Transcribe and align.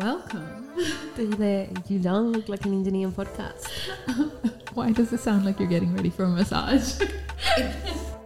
Welcome. 0.00 0.66
You 1.18 1.98
don't 1.98 2.32
look 2.32 2.48
like 2.48 2.64
an 2.64 2.72
Indian 2.72 3.12
podcast. 3.12 3.68
Why 4.74 4.92
does 4.92 5.12
it 5.12 5.20
sound 5.20 5.44
like 5.44 5.60
you're 5.60 5.68
getting 5.68 5.94
ready 5.94 6.08
for 6.08 6.24
a 6.24 6.28
massage? 6.28 6.98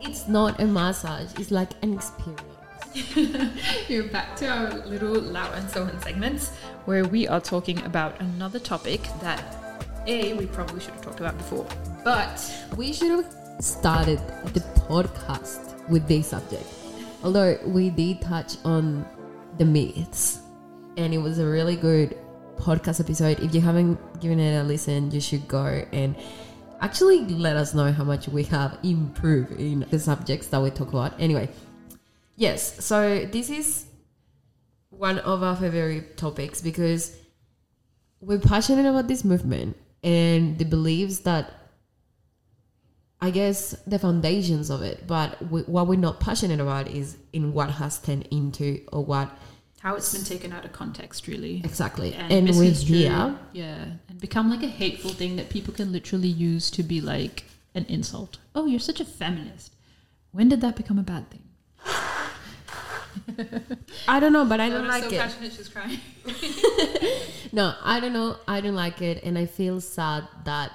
It's 0.01 0.29
not 0.29 0.61
a 0.61 0.67
massage. 0.67 1.33
It's 1.37 1.51
like 1.51 1.71
an 1.83 1.95
experience. 1.95 3.59
You're 3.89 4.05
back 4.05 4.37
to 4.37 4.47
our 4.47 4.87
little 4.87 5.21
Lau 5.21 5.51
and 5.51 5.69
Sohan 5.69 6.00
segments 6.00 6.50
where 6.84 7.05
we 7.05 7.27
are 7.27 7.41
talking 7.41 7.82
about 7.84 8.20
another 8.20 8.61
topic 8.61 9.00
that 9.20 9.43
A, 10.06 10.34
we 10.34 10.46
probably 10.46 10.79
should 10.80 10.93
have 10.95 11.02
talked 11.02 11.18
about 11.18 11.36
before. 11.38 11.66
But 12.04 12.38
We 12.77 12.93
should 12.93 13.11
have 13.11 13.27
started 13.59 14.20
the 14.52 14.61
podcast 14.86 15.88
with 15.88 16.06
this 16.06 16.29
subject. 16.29 16.66
Although 17.25 17.59
we 17.66 17.91
did 17.91 18.20
touch 18.20 18.59
on 18.64 19.04
the 19.59 19.64
myths, 19.64 20.44
and 20.97 21.13
it 21.13 21.19
was 21.19 21.39
a 21.39 21.47
really 21.47 21.77
good 21.77 22.16
podcast 22.57 23.01
episode. 23.01 23.41
If 23.41 23.55
you 23.55 23.61
haven't 23.61 24.21
given 24.21 24.39
it 24.39 24.59
a 24.59 24.62
listen, 24.62 25.11
you 25.11 25.21
should 25.21 25.47
go 25.48 25.85
and 25.93 26.16
actually 26.80 27.25
let 27.27 27.57
us 27.57 27.75
know 27.75 27.93
how 27.93 28.05
much 28.05 28.29
we 28.29 28.45
have 28.45 28.79
improved 28.83 29.52
in 29.52 29.87
the 29.91 29.99
subjects 29.99 30.49
that 30.49 30.61
we 30.62 30.71
talk 30.71 30.88
about. 30.88 31.19
Anyway, 31.19 31.49
yes, 32.37 32.85
so 32.85 33.25
this 33.27 33.51
is 33.51 33.87
one 34.91 35.19
of 35.21 35.43
our 35.43 35.57
favorite 35.57 36.16
topics 36.16 36.61
because 36.61 37.16
we're 38.21 38.38
passionate 38.38 38.88
about 38.88 39.09
this 39.09 39.24
movement 39.24 39.77
and 40.02 40.59
the 40.59 40.65
beliefs 40.65 41.21
that 41.21 41.52
I 43.21 43.30
guess 43.30 43.71
the 43.87 43.99
foundations 43.99 44.69
of 44.69 44.83
it, 44.83 45.07
but 45.07 45.41
we, 45.51 45.63
what 45.63 45.87
we're 45.87 45.99
not 45.99 46.21
passionate 46.21 46.61
about 46.61 46.88
is 46.88 47.16
in 47.33 47.55
what 47.55 47.71
has 47.71 47.99
turned 47.99 48.29
into 48.30 48.85
or 48.93 49.02
what 49.02 49.30
how 49.84 49.95
it's 49.95 50.15
been 50.15 50.24
taken 50.24 50.51
out 50.51 50.65
of 50.65 50.73
context, 50.73 51.29
really. 51.29 51.61
exactly. 51.62 52.15
And, 52.15 52.30
we're 52.33 52.43
misconstrued. 52.43 52.98
here. 53.01 53.38
Yeah. 53.52 53.85
And 54.09 54.18
become 54.18 54.49
like 54.49 54.63
a 54.63 54.66
hateful 54.66 55.10
thing 55.10 55.37
that 55.37 55.51
people 55.51 55.74
can 55.74 55.93
literally 55.93 56.29
use 56.29 56.71
to 56.71 56.82
be 56.82 57.02
like 57.02 57.45
an 57.74 57.85
insult. 57.87 58.38
Oh, 58.55 58.65
you're 58.65 58.80
such 58.80 59.01
a 59.01 59.05
feminist. 59.05 59.74
When 60.32 60.49
did 60.49 60.62
that 60.62 60.74
become 60.74 60.99
a 60.99 61.02
bad 61.02 61.27
thing? 61.30 61.43
I 64.09 64.21
don't 64.21 64.32
know, 64.32 64.47
but 64.47 64.59
I 64.59 64.71
don't 64.71 64.88
like 64.88 65.05
so 65.05 65.10
it. 65.10 65.19
passionate, 65.19 65.53
she's 65.53 65.69
crying. 65.69 66.00
No, 67.53 67.75
I 67.84 68.00
don't 68.00 68.12
know. 68.12 68.37
I 68.49 68.60
don't 68.60 68.75
like 68.75 69.00
it, 69.00 69.22
and 69.22 69.38
I 69.38 69.47
feel 69.47 69.81
sad 69.81 70.27
that 70.44 70.72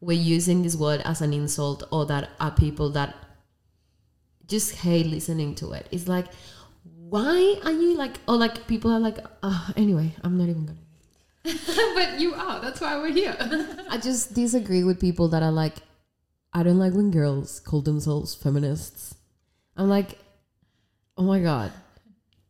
we're 0.00 0.20
using 0.20 0.62
this 0.62 0.76
word 0.76 1.00
as 1.06 1.22
an 1.22 1.32
insult, 1.32 1.84
or 1.90 2.04
that 2.06 2.30
are 2.38 2.50
people 2.50 2.90
that 2.90 3.14
just 4.46 4.74
hate 4.74 5.06
listening 5.06 5.54
to 5.54 5.72
it. 5.72 5.86
It's 5.90 6.06
like, 6.06 6.26
why 7.08 7.60
are 7.64 7.72
you 7.72 7.96
like? 7.96 8.20
Or 8.28 8.36
like 8.36 8.66
people 8.66 8.90
are 8.90 9.00
like, 9.00 9.18
oh, 9.42 9.70
anyway, 9.76 10.14
I'm 10.22 10.36
not 10.36 10.48
even 10.48 10.66
gonna. 10.66 10.78
but 11.94 12.20
you 12.20 12.34
are. 12.34 12.60
That's 12.60 12.80
why 12.80 12.98
we're 12.98 13.12
here. 13.12 13.36
I 13.90 13.98
just 13.98 14.34
disagree 14.34 14.84
with 14.84 15.00
people 15.00 15.28
that 15.28 15.42
are 15.42 15.52
like, 15.52 15.76
I 16.52 16.62
don't 16.62 16.78
like 16.78 16.92
when 16.92 17.10
girls 17.10 17.60
call 17.60 17.80
themselves 17.80 18.34
feminists. 18.34 19.14
I'm 19.76 19.88
like, 19.88 20.18
oh 21.16 21.22
my 21.22 21.40
god. 21.40 21.72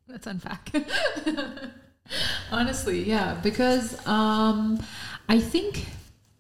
Let's 0.08 0.26
unpack. 0.26 0.72
Honestly, 2.50 3.04
yeah, 3.04 3.38
because 3.42 4.04
um, 4.06 4.82
I 5.28 5.38
think 5.38 5.86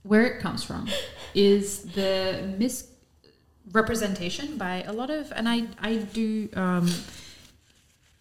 where 0.02 0.24
it 0.24 0.40
comes 0.40 0.64
from 0.64 0.88
is 1.34 1.82
the 1.92 2.54
misrepresentation 2.58 4.56
by 4.56 4.82
a 4.84 4.92
lot 4.92 5.10
of, 5.10 5.30
and 5.36 5.46
I 5.48 5.64
I 5.78 5.96
do 5.96 6.48
um, 6.54 6.90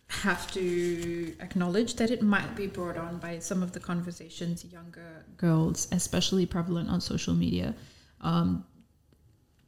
have 0.09 0.49
to 0.53 1.35
acknowledge 1.41 1.95
that 1.95 2.09
it 2.11 2.21
might 2.21 2.55
be 2.55 2.65
brought 2.67 2.97
on 2.97 3.17
by 3.19 3.39
some 3.39 3.61
of 3.61 3.73
the 3.73 3.79
conversations 3.79 4.63
younger 4.65 5.25
girls, 5.35 5.87
especially 5.91 6.45
prevalent 6.45 6.89
on 6.89 7.01
social 7.01 7.33
media, 7.33 7.75
um, 8.21 8.65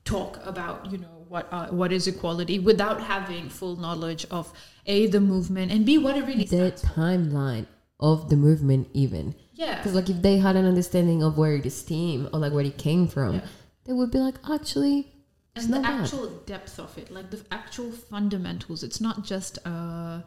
talk 0.06 0.40
about 0.46 0.92
you 0.92 0.98
know 0.98 1.26
what 1.28 1.72
what 1.74 1.92
is 1.92 2.08
equality 2.08 2.58
without 2.58 3.02
having 3.02 3.50
full 3.50 3.76
knowledge 3.76 4.26
of 4.32 4.52
a 4.88 5.06
the 5.08 5.20
movement 5.20 5.72
and 5.72 5.86
b 5.86 5.98
what 5.98 6.16
it 6.18 6.26
really 6.26 6.46
The 6.46 6.72
timeline 6.72 7.68
of 8.00 8.30
the 8.30 8.38
movement, 8.38 8.88
even. 8.94 9.36
Yeah, 9.54 9.76
Because 9.78 9.94
like 9.94 10.10
if 10.10 10.22
they 10.22 10.38
had 10.38 10.56
an 10.56 10.66
understanding 10.66 11.22
of 11.22 11.38
where 11.38 11.54
it 11.56 11.70
stemmed 11.70 12.30
or 12.32 12.40
like 12.40 12.54
where 12.54 12.64
it 12.64 12.78
came 12.78 13.08
from, 13.10 13.36
Yeah. 13.36 13.46
they 13.84 13.92
would 13.94 14.10
be 14.10 14.20
like, 14.20 14.36
actually, 14.50 15.12
and 15.56 15.66
the 15.66 15.80
not 15.80 15.84
bad. 15.84 16.02
actual 16.02 16.28
depth 16.46 16.80
of 16.80 16.98
it, 16.98 17.12
like 17.12 17.30
the 17.32 17.42
actual 17.52 17.92
fundamentals. 17.92 18.84
It's 18.84 19.02
not 19.02 19.24
just 19.24 19.60
uh, 19.66 20.22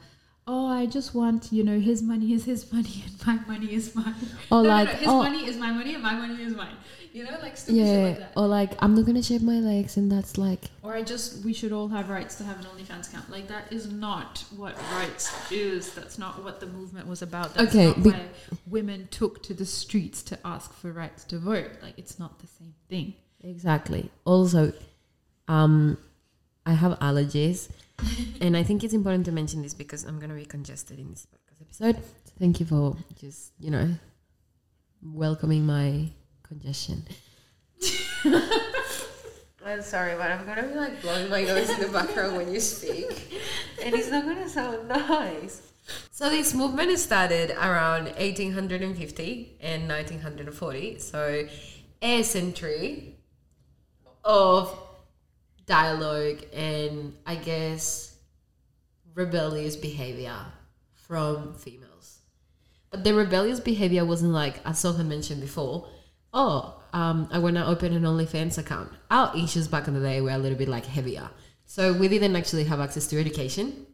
oh, 0.46 0.66
I 0.66 0.86
just 0.86 1.14
want 1.14 1.52
you 1.52 1.62
know 1.64 1.78
his 1.80 2.02
money 2.02 2.32
is 2.32 2.44
his 2.44 2.70
money 2.72 3.04
and 3.06 3.26
my 3.26 3.54
money 3.54 3.72
is 3.74 3.94
mine. 3.94 4.14
Or 4.50 4.62
No, 4.62 4.68
no, 4.68 4.68
like, 4.68 4.88
no, 4.88 4.94
his 4.94 5.08
oh, 5.08 5.22
money 5.22 5.46
is 5.46 5.56
my 5.56 5.72
money 5.72 5.94
and 5.94 6.02
my 6.02 6.14
money 6.14 6.42
is 6.42 6.54
mine. 6.54 6.76
You 7.14 7.24
know, 7.24 7.36
like 7.42 7.58
stupid 7.58 7.76
shit 7.76 7.86
yeah, 7.86 8.02
like 8.08 8.18
that. 8.20 8.32
or 8.38 8.46
like 8.46 8.72
I'm 8.82 8.94
not 8.94 9.04
gonna 9.04 9.22
shave 9.22 9.42
my 9.42 9.58
legs, 9.60 9.98
and 9.98 10.10
that's 10.10 10.38
like, 10.38 10.60
Or 10.82 10.94
I 10.94 11.02
just 11.02 11.44
we 11.44 11.52
should 11.52 11.70
all 11.70 11.88
have 11.88 12.08
rights 12.08 12.36
to 12.36 12.44
have 12.44 12.58
an 12.58 12.64
OnlyFans 12.64 13.08
account. 13.10 13.30
Like 13.30 13.48
that 13.48 13.70
is 13.70 13.90
not 13.92 14.42
what 14.56 14.74
rights 14.94 15.30
is. 15.52 15.92
That's 15.92 16.18
not 16.18 16.42
what 16.42 16.58
the 16.60 16.66
movement 16.68 17.06
was 17.06 17.20
about. 17.20 17.52
That's 17.54 17.68
Okay, 17.74 17.88
not 17.88 18.02
be- 18.02 18.10
why 18.12 18.26
women 18.66 19.08
took 19.10 19.42
to 19.42 19.52
the 19.52 19.66
streets 19.66 20.22
to 20.24 20.38
ask 20.42 20.72
for 20.72 20.90
rights 20.90 21.24
to 21.24 21.38
vote. 21.38 21.70
Like 21.82 21.94
it's 21.98 22.18
not 22.18 22.38
the 22.38 22.46
same 22.46 22.72
thing. 22.88 23.12
exactly. 23.44 24.10
Also, 24.24 24.72
um, 25.52 25.98
I 26.64 26.72
have 26.72 26.98
allergies, 27.00 27.68
and 28.40 28.56
I 28.56 28.62
think 28.62 28.84
it's 28.84 28.94
important 28.94 29.26
to 29.26 29.32
mention 29.32 29.60
this 29.62 29.74
because 29.74 30.04
I'm 30.04 30.18
gonna 30.18 30.34
be 30.34 30.46
congested 30.46 30.98
in 30.98 31.10
this 31.10 31.26
podcast 31.26 31.60
episode. 31.60 31.96
So 32.24 32.32
thank 32.38 32.60
you 32.60 32.66
for 32.66 32.96
just 33.20 33.52
you 33.58 33.70
know 33.70 33.88
welcoming 35.02 35.66
my 35.66 36.08
congestion. 36.42 37.04
I'm 39.64 39.82
sorry, 39.82 40.14
but 40.16 40.30
I'm 40.30 40.46
gonna 40.46 40.62
be 40.62 40.74
like 40.74 41.02
blowing 41.02 41.28
my 41.28 41.42
nose 41.44 41.68
in 41.68 41.80
the 41.80 41.88
background 41.88 42.36
when 42.36 42.52
you 42.52 42.60
speak, 42.60 43.10
and 43.84 43.94
it's 43.94 44.10
not 44.10 44.24
gonna 44.24 44.48
sound 44.48 44.88
nice. 44.88 45.60
So 46.10 46.30
this 46.30 46.54
movement 46.54 46.96
started 46.98 47.50
around 47.50 48.04
1850 48.04 49.58
and 49.60 49.88
1940, 49.88 50.98
so 50.98 51.46
a 52.00 52.22
century 52.22 53.16
of 54.24 54.91
dialogue 55.66 56.44
and 56.52 57.14
I 57.26 57.36
guess 57.36 58.16
rebellious 59.14 59.76
behavior 59.76 60.36
from 60.94 61.54
females. 61.54 62.20
But 62.90 63.04
the 63.04 63.14
rebellious 63.14 63.60
behavior 63.60 64.04
wasn't 64.04 64.32
like, 64.32 64.60
as 64.66 64.82
Sohan 64.82 65.06
mentioned 65.06 65.40
before, 65.40 65.88
oh, 66.34 66.82
um, 66.92 67.28
I 67.32 67.38
want 67.38 67.56
to 67.56 67.66
open 67.66 67.92
an 67.94 68.02
OnlyFans 68.02 68.58
account. 68.58 68.90
Our 69.10 69.36
issues 69.36 69.68
back 69.68 69.88
in 69.88 69.94
the 69.94 70.00
day 70.00 70.20
were 70.20 70.30
a 70.30 70.38
little 70.38 70.58
bit 70.58 70.68
like 70.68 70.84
heavier. 70.84 71.30
So 71.64 71.92
we 71.92 72.08
didn't 72.08 72.36
actually 72.36 72.64
have 72.64 72.80
access 72.80 73.06
to 73.08 73.20
education. 73.20 73.86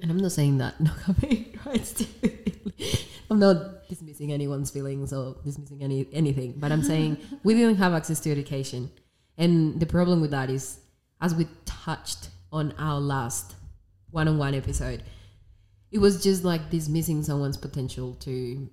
And 0.00 0.10
I'm 0.10 0.18
not 0.18 0.32
saying 0.32 0.58
that 0.58 0.78
not 0.80 0.98
having 1.06 1.58
rights 1.64 2.04
I'm 3.30 3.38
not 3.38 3.88
dismissing 3.88 4.32
anyone's 4.32 4.70
feelings 4.70 5.12
or 5.12 5.36
dismissing 5.44 5.82
any 5.82 6.06
anything, 6.12 6.54
but 6.56 6.70
I'm 6.70 6.82
saying 6.82 7.16
we 7.42 7.54
didn't 7.54 7.76
have 7.76 7.92
access 7.92 8.20
to 8.20 8.30
education. 8.30 8.90
And 9.38 9.80
the 9.80 9.86
problem 9.86 10.20
with 10.20 10.30
that 10.30 10.50
is, 10.50 10.78
as 11.20 11.34
we 11.34 11.46
touched 11.64 12.28
on 12.52 12.72
our 12.78 13.00
last 13.00 13.54
one 14.10 14.28
on 14.28 14.38
one 14.38 14.54
episode, 14.54 15.02
it 15.90 15.98
was 15.98 16.22
just 16.22 16.44
like 16.44 16.70
dismissing 16.70 17.22
someone's 17.22 17.56
potential 17.56 18.14
to, 18.20 18.68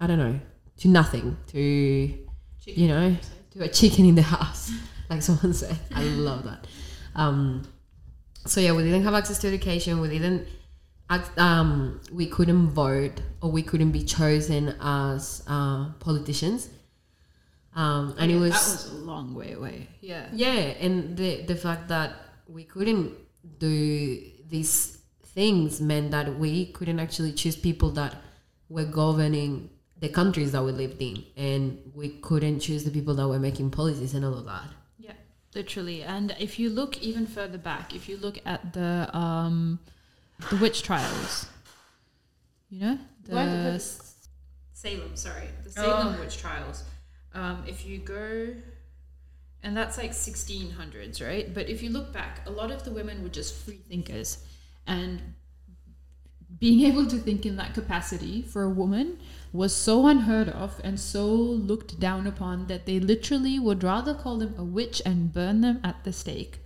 I 0.00 0.06
don't 0.06 0.18
know, 0.18 0.40
to 0.78 0.88
nothing, 0.88 1.36
to, 1.48 1.58
you 1.58 2.88
know, 2.88 3.16
to 3.52 3.62
a 3.62 3.68
chicken 3.68 4.04
in 4.04 4.14
the 4.14 4.22
house, 4.22 4.72
like 5.10 5.22
someone 5.22 5.54
said. 5.54 5.78
I 5.94 6.02
love 6.28 6.44
that. 6.44 6.66
Um, 7.14 7.66
so 8.46 8.60
yeah, 8.60 8.72
we 8.72 8.82
didn't 8.82 9.04
have 9.04 9.14
access 9.14 9.38
to 9.38 9.48
education. 9.48 10.00
We 10.00 10.08
didn't, 10.08 10.46
um, 11.36 12.00
we 12.12 12.26
couldn't 12.26 12.70
vote 12.70 13.20
or 13.42 13.50
we 13.50 13.62
couldn't 13.62 13.92
be 13.92 14.04
chosen 14.04 14.76
as 14.80 15.42
uh, 15.46 15.90
politicians. 15.98 16.68
Um, 17.74 18.14
and 18.18 18.30
it 18.32 18.36
was, 18.36 18.52
that 18.52 18.90
was 18.90 18.92
a 18.92 19.04
long 19.04 19.34
way 19.34 19.52
away. 19.52 19.88
Yeah. 20.00 20.26
yeah, 20.32 20.50
and 20.84 21.16
the 21.16 21.42
the 21.42 21.54
fact 21.54 21.88
that 21.88 22.14
we 22.48 22.64
couldn't 22.64 23.12
do 23.58 24.20
these 24.48 24.98
things 25.24 25.80
meant 25.80 26.10
that 26.10 26.36
we 26.38 26.66
couldn't 26.72 26.98
actually 26.98 27.32
choose 27.32 27.54
people 27.56 27.90
that 27.92 28.16
were 28.68 28.84
governing 28.84 29.70
the 30.00 30.08
countries 30.08 30.50
that 30.52 30.64
we 30.64 30.72
lived 30.72 31.00
in, 31.00 31.24
and 31.36 31.78
we 31.94 32.08
couldn't 32.20 32.58
choose 32.60 32.82
the 32.84 32.90
people 32.90 33.14
that 33.14 33.28
were 33.28 33.38
making 33.38 33.70
policies 33.70 34.14
and 34.14 34.24
all 34.24 34.34
of 34.34 34.46
that. 34.46 34.64
Yeah, 34.98 35.12
literally. 35.54 36.02
And 36.02 36.34
if 36.40 36.58
you 36.58 36.70
look 36.70 36.98
even 37.02 37.26
further 37.26 37.58
back, 37.58 37.94
if 37.94 38.08
you 38.08 38.16
look 38.16 38.38
at 38.44 38.72
the 38.72 39.08
um, 39.16 39.78
the 40.50 40.56
witch 40.56 40.82
trials, 40.82 41.46
you 42.68 42.80
know, 42.80 42.98
the 43.24 43.78
Salem, 44.72 45.14
sorry, 45.14 45.48
the 45.62 45.70
Salem 45.70 46.16
Oh. 46.16 46.20
witch 46.20 46.38
trials. 46.38 46.82
Um, 47.34 47.64
if 47.66 47.86
you 47.86 47.98
go, 47.98 48.48
and 49.62 49.76
that's 49.76 49.96
like 49.98 50.12
1600s, 50.12 51.24
right? 51.24 51.52
But 51.52 51.68
if 51.68 51.82
you 51.82 51.90
look 51.90 52.12
back, 52.12 52.40
a 52.46 52.50
lot 52.50 52.70
of 52.70 52.84
the 52.84 52.90
women 52.90 53.22
were 53.22 53.28
just 53.28 53.54
free 53.54 53.80
thinkers, 53.88 54.44
and 54.86 55.20
being 56.58 56.86
able 56.86 57.06
to 57.06 57.16
think 57.16 57.46
in 57.46 57.56
that 57.56 57.74
capacity 57.74 58.42
for 58.42 58.62
a 58.62 58.68
woman 58.68 59.18
was 59.52 59.74
so 59.74 60.06
unheard 60.06 60.48
of 60.48 60.80
and 60.84 61.00
so 61.00 61.26
looked 61.26 61.98
down 61.98 62.26
upon 62.26 62.66
that 62.66 62.86
they 62.86 63.00
literally 63.00 63.58
would 63.58 63.82
rather 63.82 64.14
call 64.14 64.38
them 64.38 64.54
a 64.58 64.64
witch 64.64 65.00
and 65.06 65.32
burn 65.32 65.60
them 65.60 65.80
at 65.82 66.04
the 66.04 66.12
stake. 66.12 66.58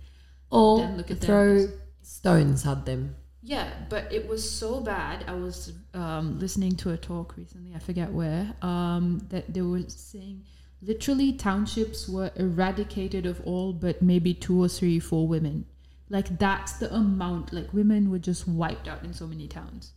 Or 0.51 0.79
Then 0.79 0.97
look 0.97 1.11
at 1.11 1.19
throw 1.19 1.67
stones 2.01 2.65
at 2.65 2.85
them. 2.85 3.15
Yeah, 3.47 3.69
but 3.89 4.11
it 4.11 4.27
was 4.27 4.49
so 4.49 4.81
bad. 4.81 5.23
I 5.27 5.35
was 5.35 5.71
um, 5.93 6.39
listening 6.39 6.75
to 6.77 6.89
a 6.89 6.97
talk 6.97 7.37
recently, 7.37 7.75
I 7.75 7.79
forget 7.79 8.11
where, 8.11 8.51
um, 8.63 9.21
that 9.29 9.53
they 9.53 9.61
were 9.61 9.83
saying 9.87 10.43
literally 10.81 11.31
townships 11.31 12.09
were 12.09 12.31
eradicated 12.35 13.27
of 13.27 13.39
all 13.45 13.71
but 13.71 14.01
maybe 14.01 14.33
two 14.33 14.63
or 14.63 14.67
three, 14.67 14.99
four 14.99 15.27
women. 15.27 15.65
Like 16.09 16.39
that's 16.39 16.73
the 16.73 16.91
amount, 16.91 17.53
like 17.53 17.71
women 17.71 18.09
were 18.09 18.17
just 18.17 18.47
wiped 18.47 18.87
out 18.87 19.03
in 19.03 19.13
so 19.13 19.27
many 19.27 19.47
towns. 19.47 19.91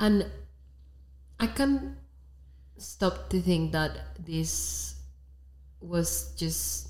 And 0.00 0.26
I 1.38 1.48
can't 1.48 1.92
stop 2.78 3.28
to 3.30 3.40
think 3.42 3.72
that 3.72 4.16
this 4.18 4.94
was 5.82 6.34
just 6.36 6.88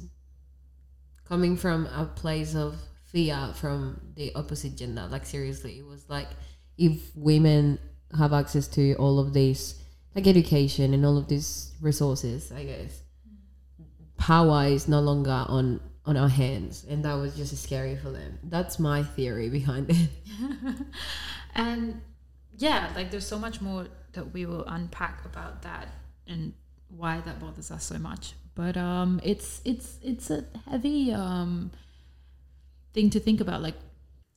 coming 1.24 1.56
from 1.56 1.86
a 1.86 2.04
place 2.04 2.54
of 2.54 2.76
fear 3.12 3.53
from 3.55 4.00
the 4.14 4.35
opposite 4.35 4.76
gender. 4.76 5.06
Like 5.11 5.26
seriously, 5.26 5.79
it 5.79 5.87
was 5.87 6.08
like 6.08 6.29
if 6.79 7.14
women 7.14 7.79
have 8.17 8.32
access 8.32 8.69
to 8.69 8.94
all 8.94 9.19
of 9.19 9.32
these 9.32 9.82
like 10.14 10.26
education 10.26 10.94
and 10.94 11.05
all 11.05 11.17
of 11.19 11.29
these 11.29 11.73
resources, 11.81 12.53
I 12.53 12.64
guess 12.64 13.00
power 14.17 14.64
is 14.67 14.88
no 14.88 15.00
longer 15.00 15.44
on 15.49 15.81
on 16.05 16.17
our 16.17 16.29
hands 16.29 16.87
and 16.88 17.05
that 17.05 17.14
was 17.14 17.37
just 17.37 17.56
scary 17.62 17.97
for 17.97 18.11
them. 18.11 18.38
That's 18.44 18.79
my 18.79 19.03
theory 19.03 19.49
behind 19.49 19.91
it. 19.91 20.09
And 21.56 22.02
yeah, 22.59 22.93
like 22.94 23.11
there's 23.11 23.26
so 23.26 23.38
much 23.38 23.61
more 23.61 23.87
that 24.12 24.32
we 24.32 24.47
will 24.47 24.64
unpack 24.67 25.25
about 25.25 25.62
that 25.62 25.88
and 26.26 26.52
why 26.88 27.20
that 27.20 27.41
bothers 27.41 27.70
us 27.70 27.85
so 27.85 27.99
much. 27.99 28.35
But 28.55 28.76
um 28.76 29.20
it's 29.25 29.61
it's 29.64 29.99
it's 30.02 30.31
a 30.31 30.44
heavy 30.70 31.12
um 31.12 31.73
thing 32.96 33.10
to 33.10 33.20
think 33.20 33.40
about 33.40 33.60
like 33.62 33.76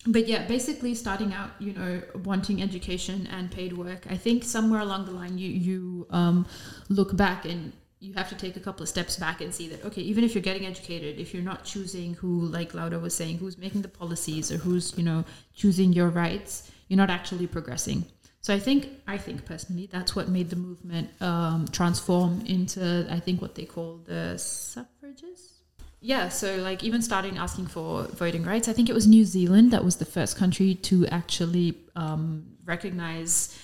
but 0.05 0.27
yeah, 0.27 0.47
basically 0.47 0.95
starting 0.95 1.33
out, 1.33 1.51
you 1.59 1.73
know, 1.73 2.01
wanting 2.23 2.61
education 2.61 3.27
and 3.27 3.51
paid 3.51 3.77
work. 3.77 4.07
I 4.09 4.15
think 4.15 4.45
somewhere 4.45 4.79
along 4.79 5.05
the 5.05 5.11
line 5.11 5.37
you 5.37 5.49
you 5.49 6.07
um 6.09 6.45
look 6.87 7.15
back 7.17 7.45
and 7.45 7.73
you 7.99 8.13
have 8.13 8.29
to 8.29 8.35
take 8.35 8.55
a 8.55 8.61
couple 8.61 8.81
of 8.81 8.87
steps 8.87 9.17
back 9.17 9.41
and 9.41 9.53
see 9.53 9.67
that 9.67 9.83
okay, 9.87 10.01
even 10.01 10.23
if 10.23 10.33
you're 10.33 10.47
getting 10.49 10.65
educated, 10.65 11.19
if 11.19 11.33
you're 11.33 11.49
not 11.51 11.65
choosing 11.65 12.13
who 12.21 12.31
like 12.57 12.73
Lauda 12.73 12.97
was 12.97 13.13
saying, 13.13 13.39
who's 13.39 13.57
making 13.57 13.81
the 13.81 13.93
policies 14.01 14.51
or 14.53 14.57
who's, 14.57 14.97
you 14.97 15.03
know, 15.03 15.25
choosing 15.53 15.91
your 15.91 16.09
rights, 16.09 16.71
you're 16.87 17.03
not 17.03 17.09
actually 17.09 17.47
progressing. 17.47 18.05
So 18.41 18.53
I 18.53 18.59
think 18.59 18.87
I 19.05 19.17
think 19.17 19.45
personally 19.45 19.89
that's 19.91 20.15
what 20.15 20.29
made 20.29 20.49
the 20.49 20.55
movement 20.55 21.09
um, 21.21 21.67
transform 21.79 22.41
into 22.45 23.05
I 23.09 23.19
think 23.19 23.41
what 23.41 23.55
they 23.55 23.65
call 23.65 23.99
the 24.05 24.37
suffragists. 24.37 25.48
Yeah, 26.01 26.29
so 26.29 26.55
like 26.57 26.83
even 26.83 27.01
starting 27.01 27.37
asking 27.37 27.67
for 27.67 28.03
voting 28.03 28.43
rights, 28.43 28.67
I 28.67 28.73
think 28.73 28.89
it 28.89 28.93
was 28.93 29.05
New 29.07 29.25
Zealand 29.25 29.71
that 29.71 29.83
was 29.83 29.97
the 29.97 30.05
first 30.05 30.37
country 30.37 30.75
to 30.75 31.05
actually 31.07 31.77
um, 31.95 32.57
recognize 32.65 33.57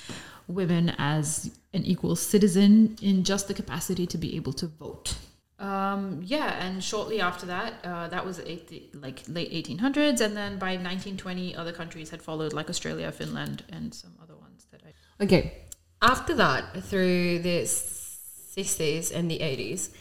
women 0.48 0.94
as 0.98 1.52
an 1.74 1.86
equal 1.86 2.16
citizen 2.16 2.98
in 3.02 3.24
just 3.24 3.48
the 3.48 3.54
capacity 3.54 4.06
to 4.08 4.18
be 4.18 4.36
able 4.36 4.54
to 4.54 4.68
vote. 4.68 5.16
Um, 5.60 6.22
yeah, 6.24 6.66
and 6.66 6.84
shortly 6.84 7.22
after 7.22 7.46
that, 7.46 7.74
uh, 7.84 8.10
that 8.10 8.26
was 8.26 8.40
eight, 8.40 8.94
like 8.94 9.24
late 9.28 9.52
1800s, 9.52 10.20
and 10.20 10.36
then 10.36 10.60
by 10.60 10.72
1920, 10.72 11.56
other 11.56 11.72
countries 11.72 12.10
had 12.10 12.22
followed, 12.22 12.52
like 12.52 12.70
Australia, 12.70 13.12
Finland, 13.12 13.64
and 13.70 13.94
some 13.94 14.12
other 14.22 14.36
ones 14.36 14.68
that 14.72 14.82
I. 14.86 15.24
Okay. 15.24 15.54
After 16.02 16.36
that, 16.36 16.84
through 16.84 17.40
the 17.40 17.62
60s 17.62 19.16
and 19.16 19.32
the 19.32 19.40
80s, 19.40 19.92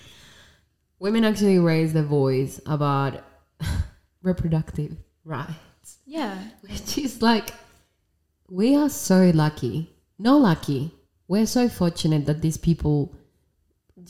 women 1.05 1.23
actually 1.25 1.59
raise 1.59 1.93
their 1.93 2.09
voice 2.23 2.55
about 2.67 3.13
reproductive 4.23 4.93
rights, 5.25 5.99
Yeah, 6.07 6.37
which 6.63 6.97
is 6.99 7.21
like, 7.21 7.51
we 8.49 8.75
are 8.77 8.89
so 8.89 9.31
lucky. 9.35 9.77
No 10.19 10.39
lucky. 10.39 10.93
We're 11.29 11.47
so 11.47 11.69
fortunate 11.69 12.25
that 12.27 12.41
these 12.41 12.57
people 12.57 13.15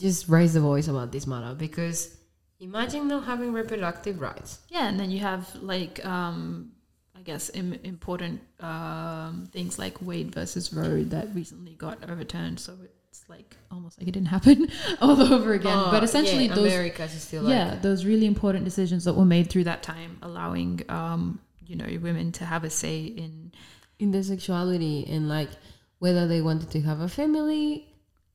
just 0.03 0.27
raise 0.29 0.53
the 0.53 0.61
voice 0.61 0.87
about 0.87 1.11
this 1.11 1.25
matter 1.27 1.53
because 1.55 2.15
imagine 2.59 3.07
not 3.07 3.23
having 3.25 3.51
reproductive 3.53 4.19
rights. 4.21 4.59
yeah, 4.69 4.87
and 4.89 4.99
then 4.99 5.09
you 5.11 5.19
have 5.19 5.43
like, 5.61 5.95
um, 6.05 6.71
I 7.17 7.21
guess, 7.29 7.49
Im- 7.53 7.79
important 7.83 8.39
um, 8.59 9.47
things 9.51 9.77
like 9.79 10.01
Wade 10.01 10.31
versus 10.33 10.71
Roe 10.73 11.03
that 11.15 11.27
recently 11.35 11.73
got 11.73 11.97
overturned. 12.09 12.59
So 12.59 12.73
it's 13.15 13.29
like 13.29 13.55
almost 13.71 13.99
like 13.99 14.07
it 14.07 14.11
didn't 14.11 14.27
happen 14.27 14.67
all 15.01 15.21
over 15.21 15.53
again. 15.53 15.77
Oh, 15.77 15.91
but 15.91 16.03
essentially, 16.03 16.45
yeah, 16.45 16.55
those 16.55 16.73
America's 16.73 17.11
still 17.21 17.43
like, 17.43 17.53
yeah 17.53 17.75
those 17.81 18.05
really 18.05 18.25
important 18.25 18.65
decisions 18.65 19.05
that 19.05 19.13
were 19.13 19.25
made 19.25 19.49
through 19.49 19.63
that 19.65 19.83
time 19.83 20.17
allowing 20.21 20.81
um 20.89 21.39
you 21.65 21.75
know 21.75 21.87
women 22.01 22.31
to 22.31 22.45
have 22.45 22.63
a 22.63 22.69
say 22.69 23.03
in 23.03 23.51
in 23.99 24.11
their 24.11 24.23
sexuality 24.23 25.05
and 25.09 25.29
like 25.29 25.49
whether 25.99 26.27
they 26.27 26.41
wanted 26.41 26.69
to 26.71 26.81
have 26.81 26.99
a 26.99 27.07
family 27.07 27.87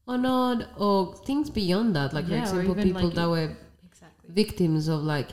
or 0.07 0.17
not 0.17 0.69
or 0.79 1.15
things 1.27 1.51
beyond 1.51 1.95
that 1.95 2.13
like 2.13 2.27
Yeah, 2.29 2.45
for 2.47 2.61
example 2.61 2.83
people 2.83 3.03
like, 3.03 3.15
that 3.15 3.29
were 3.29 3.57
exactly 3.85 4.31
victims 4.31 4.89
of 4.89 5.03
like 5.03 5.29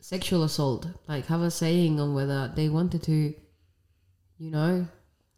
sexual 0.00 0.42
assault 0.44 0.86
like 1.08 1.26
have 1.26 1.42
a 1.42 1.50
saying 1.50 2.00
on 2.00 2.14
whether 2.14 2.50
they 2.56 2.68
wanted 2.68 3.02
to 3.04 3.34
you 4.38 4.50
know 4.50 4.86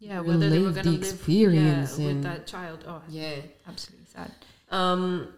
yeah 0.05 0.19
whether 0.19 0.49
they 0.49 0.59
were 0.59 0.71
going 0.71 0.83
to 0.83 0.91
the 0.91 0.91
live 0.91 1.01
experience 1.01 1.97
yeah, 1.97 2.07
with 2.07 2.23
that 2.23 2.45
child 2.45 2.83
oh 2.87 3.01
yeah. 3.09 3.37
absolutely 3.67 4.05
sad. 4.05 4.31
Um 4.69 5.33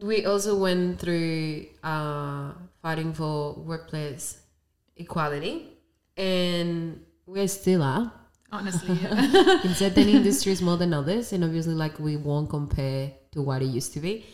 we 0.00 0.24
also 0.24 0.56
went 0.56 1.00
through 1.00 1.66
uh 1.82 2.52
fighting 2.80 3.12
for 3.12 3.54
workplace 3.54 4.38
equality 4.96 5.68
and 6.16 7.04
we 7.26 7.46
still 7.46 7.82
are. 7.82 8.12
Honestly 8.52 8.94
yeah. 9.02 9.62
in 9.64 9.74
certain 9.74 10.08
industries 10.08 10.60
more 10.62 10.76
than 10.76 10.92
others 10.94 11.32
and 11.32 11.42
obviously 11.42 11.74
like 11.74 11.98
we 11.98 12.16
won't 12.16 12.50
compare 12.50 13.10
to 13.32 13.42
what 13.42 13.62
it 13.62 13.66
used 13.66 13.92
to 13.94 14.00
be. 14.00 14.24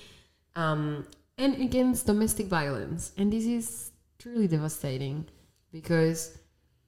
Um, 0.56 1.06
and 1.38 1.54
against 1.62 2.06
domestic 2.06 2.48
violence. 2.48 3.12
And 3.16 3.32
this 3.32 3.44
is 3.44 3.92
truly 4.18 4.48
devastating 4.48 5.26
because 5.70 6.36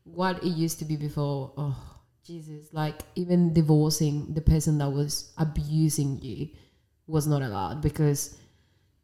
what 0.02 0.42
it 0.42 0.48
used 0.48 0.80
to 0.80 0.84
be 0.84 0.96
before 0.96 1.52
oh 1.56 1.89
jesus 2.24 2.68
like 2.72 3.00
even 3.14 3.52
divorcing 3.52 4.32
the 4.34 4.40
person 4.40 4.78
that 4.78 4.90
was 4.90 5.32
abusing 5.38 6.18
you 6.22 6.48
was 7.06 7.26
not 7.26 7.42
allowed 7.42 7.80
because 7.80 8.36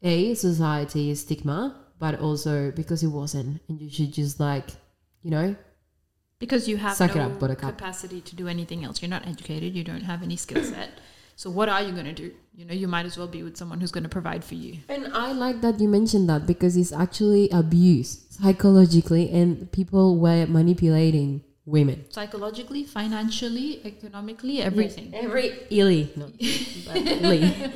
a 0.02 0.34
society 0.34 1.10
is 1.10 1.20
stigma 1.20 1.76
but 1.98 2.20
also 2.20 2.70
because 2.72 3.02
it 3.02 3.08
wasn't 3.08 3.60
and 3.68 3.80
you 3.80 3.90
should 3.90 4.12
just 4.12 4.38
like 4.38 4.70
you 5.22 5.30
know 5.30 5.56
because 6.38 6.68
you 6.68 6.76
have 6.76 6.96
Suck 6.96 7.14
no 7.14 7.22
up, 7.22 7.58
capacity 7.58 8.20
to 8.20 8.36
do 8.36 8.46
anything 8.48 8.84
else. 8.84 9.00
You're 9.00 9.08
not 9.08 9.26
educated. 9.26 9.74
You 9.74 9.84
don't 9.84 10.02
have 10.02 10.22
any 10.22 10.36
skill 10.36 10.62
set. 10.62 10.90
So 11.34 11.50
what 11.50 11.68
are 11.68 11.82
you 11.82 11.92
going 11.92 12.06
to 12.06 12.12
do? 12.12 12.32
You 12.54 12.64
know 12.64 12.74
you 12.74 12.88
might 12.88 13.06
as 13.06 13.18
well 13.18 13.26
be 13.26 13.42
with 13.42 13.56
someone 13.56 13.80
who's 13.80 13.92
going 13.92 14.04
to 14.04 14.10
provide 14.10 14.44
for 14.44 14.54
you. 14.54 14.78
And 14.88 15.08
I 15.14 15.32
like 15.32 15.60
that 15.60 15.80
you 15.80 15.88
mentioned 15.88 16.28
that 16.28 16.46
because 16.46 16.76
it's 16.76 16.92
actually 16.92 17.50
abuse 17.50 18.26
psychologically, 18.30 19.30
and 19.30 19.70
people 19.72 20.18
were 20.18 20.46
manipulating 20.46 21.42
women. 21.66 22.04
psychologically 22.10 22.84
financially 22.84 23.80
economically 23.84 24.62
everything 24.62 25.12
Every 25.14 25.48
illy, 25.70 26.12
no, 26.16 26.26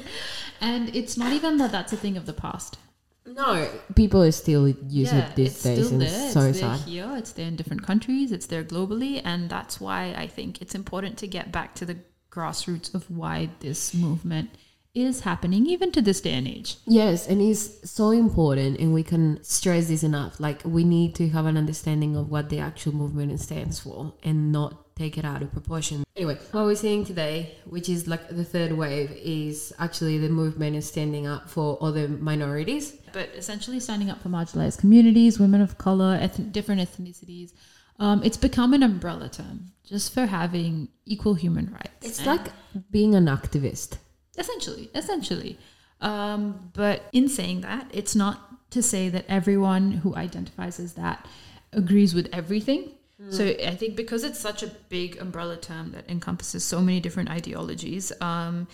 and 0.60 0.94
it's 0.94 1.16
not 1.16 1.32
even 1.32 1.56
that 1.58 1.72
that's 1.72 1.92
a 1.92 1.96
thing 1.96 2.16
of 2.16 2.24
the 2.26 2.32
past 2.32 2.78
No, 3.26 3.68
people 3.94 4.22
are 4.22 4.32
still 4.32 4.68
use 4.68 5.12
it 5.12 5.36
these 5.36 5.62
days, 5.62 5.86
still 5.86 5.92
and 5.94 6.02
it's 6.02 6.32
so 6.32 6.40
it's 6.50 6.60
there 6.60 6.76
sad. 6.76 6.88
here. 6.88 7.10
It's 7.16 7.32
there 7.32 7.46
in 7.46 7.54
different 7.56 7.82
countries. 7.90 8.32
It's 8.32 8.46
there 8.46 8.64
globally, 8.64 9.20
and 9.24 9.48
that's 9.48 9.80
why 9.80 10.00
I 10.16 10.26
think 10.26 10.60
it's 10.62 10.74
important 10.74 11.18
to 11.18 11.26
get 11.28 11.52
back 11.52 11.74
to 11.76 11.84
the 11.90 11.96
grassroots 12.30 12.94
of 12.94 13.02
why 13.10 13.50
this 13.60 13.94
movement 13.94 14.50
is 14.94 15.20
happening, 15.20 15.66
even 15.66 15.92
to 15.92 16.02
this 16.02 16.20
day 16.20 16.32
and 16.32 16.48
age. 16.48 16.76
Yes, 16.86 17.28
and 17.28 17.40
it's 17.40 17.88
so 17.90 18.10
important, 18.10 18.78
and 18.80 18.92
we 18.92 19.02
can 19.02 19.38
stress 19.42 19.88
this 19.88 20.02
enough. 20.02 20.40
Like 20.40 20.62
we 20.64 20.84
need 20.84 21.14
to 21.16 21.28
have 21.30 21.46
an 21.46 21.56
understanding 21.56 22.16
of 22.16 22.28
what 22.30 22.48
the 22.50 22.58
actual 22.58 22.92
movement 22.94 23.38
stands 23.40 23.78
for, 23.78 24.12
and 24.24 24.50
not 24.52 24.96
take 24.96 25.16
it 25.16 25.24
out 25.24 25.42
of 25.42 25.52
proportion. 25.52 26.04
Anyway, 26.16 26.36
what 26.52 26.64
we're 26.64 26.74
seeing 26.74 27.04
today, 27.04 27.54
which 27.64 27.88
is 27.88 28.06
like 28.06 28.28
the 28.28 28.44
third 28.44 28.72
wave, 28.72 29.10
is 29.12 29.72
actually 29.78 30.18
the 30.18 30.28
movement 30.28 30.76
is 30.76 30.86
standing 30.88 31.26
up 31.26 31.48
for 31.48 31.78
other 31.80 32.08
minorities. 32.08 32.92
But 33.12 33.30
essentially, 33.36 33.80
standing 33.80 34.10
up 34.10 34.20
for 34.22 34.28
marginalized 34.28 34.78
communities, 34.78 35.38
women 35.38 35.60
of 35.60 35.78
color, 35.78 36.18
eth- 36.20 36.52
different 36.52 36.80
ethnicities. 36.80 37.52
Um, 37.98 38.22
it's 38.24 38.36
become 38.38 38.72
an 38.72 38.82
umbrella 38.82 39.28
term 39.28 39.72
just 39.84 40.14
for 40.14 40.24
having 40.26 40.88
equal 41.04 41.34
human 41.34 41.70
rights. 41.72 42.02
It's 42.06 42.18
And- 42.18 42.26
like 42.26 42.52
being 42.90 43.14
an 43.14 43.26
activist. 43.26 43.98
Essentially 44.40 44.90
essentially 44.94 45.58
um, 46.00 46.70
but 46.72 47.04
in 47.12 47.28
saying 47.28 47.60
that 47.60 47.86
it's 47.92 48.14
not 48.16 48.36
to 48.70 48.82
say 48.82 49.08
that 49.08 49.24
everyone 49.28 49.92
who 49.92 50.14
identifies 50.16 50.80
as 50.80 50.94
that 50.94 51.26
agrees 51.72 52.14
with 52.14 52.28
everything 52.32 52.90
So 53.28 53.44
I 53.44 53.74
think 53.74 53.96
because 53.96 54.24
it's 54.24 54.38
such 54.38 54.62
a 54.62 54.68
big 54.88 55.18
umbrella 55.20 55.58
term 55.58 55.92
that 55.92 56.08
encompasses 56.08 56.64
so 56.64 56.80
many 56.80 57.00
different 57.00 57.28
ideologies, 57.28 58.12
um, 58.22 58.66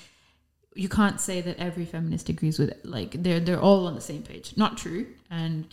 you 0.74 0.88
can't 0.88 1.20
say 1.20 1.40
that 1.40 1.58
every 1.58 1.84
feminist 1.84 2.28
agrees 2.28 2.58
with 2.58 2.70
it. 2.70 2.86
Like 2.86 3.20
they're 3.22 3.40
they're 3.40 3.60
all 3.60 3.86
on 3.88 3.96
the 3.96 4.00
same 4.00 4.22
page. 4.22 4.56
Not 4.56 4.78
true, 4.78 5.06
and 5.30 5.66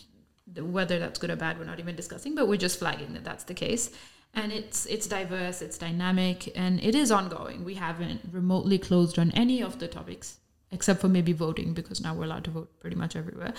the, 0.52 0.64
whether 0.64 0.98
that's 0.98 1.20
good 1.20 1.30
or 1.30 1.36
bad, 1.36 1.58
we're 1.58 1.66
not 1.66 1.78
even 1.78 1.94
discussing. 1.94 2.34
But 2.34 2.48
we're 2.48 2.56
just 2.56 2.78
flagging 2.80 3.12
that 3.12 3.22
that's 3.22 3.44
the 3.44 3.54
case. 3.54 3.90
And 4.36 4.52
it's 4.52 4.86
it's 4.86 5.06
diverse, 5.06 5.62
it's 5.62 5.78
dynamic, 5.78 6.52
and 6.56 6.82
it 6.82 6.94
is 6.94 7.10
ongoing. 7.12 7.64
We 7.64 7.74
haven't 7.74 8.20
remotely 8.32 8.78
closed 8.78 9.18
on 9.18 9.30
any 9.32 9.62
of 9.62 9.78
the 9.78 9.88
topics 9.88 10.38
except 10.72 11.00
for 11.00 11.08
maybe 11.08 11.32
voting 11.32 11.72
because 11.72 12.00
now 12.00 12.14
we're 12.14 12.24
allowed 12.24 12.42
to 12.44 12.50
vote 12.50 12.80
pretty 12.80 12.96
much 12.96 13.14
everywhere. 13.14 13.54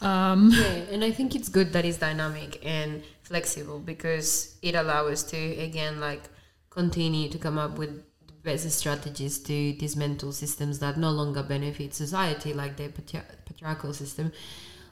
Um, 0.00 0.50
Yeah, 0.52 0.92
and 0.92 1.04
I 1.04 1.10
think 1.10 1.34
it's 1.34 1.48
good 1.48 1.72
that 1.72 1.84
it's 1.84 1.98
dynamic 1.98 2.60
and 2.64 3.02
flexible 3.22 3.80
because 3.80 4.56
it 4.62 4.74
allows 4.76 5.10
us 5.12 5.22
to 5.30 5.36
again 5.36 6.00
like 6.00 6.22
continue 6.70 7.28
to 7.28 7.38
come 7.38 7.58
up 7.58 7.78
with 7.78 8.04
the 8.26 8.32
best 8.44 8.70
strategies 8.70 9.38
to 9.40 9.72
dismantle 9.74 10.32
systems 10.32 10.78
that 10.78 10.96
no 10.96 11.10
longer 11.10 11.42
benefit 11.42 11.94
society, 11.94 12.52
like 12.52 12.76
the 12.76 12.88
patri- 12.88 13.20
patriarchal 13.44 13.92
system, 13.92 14.32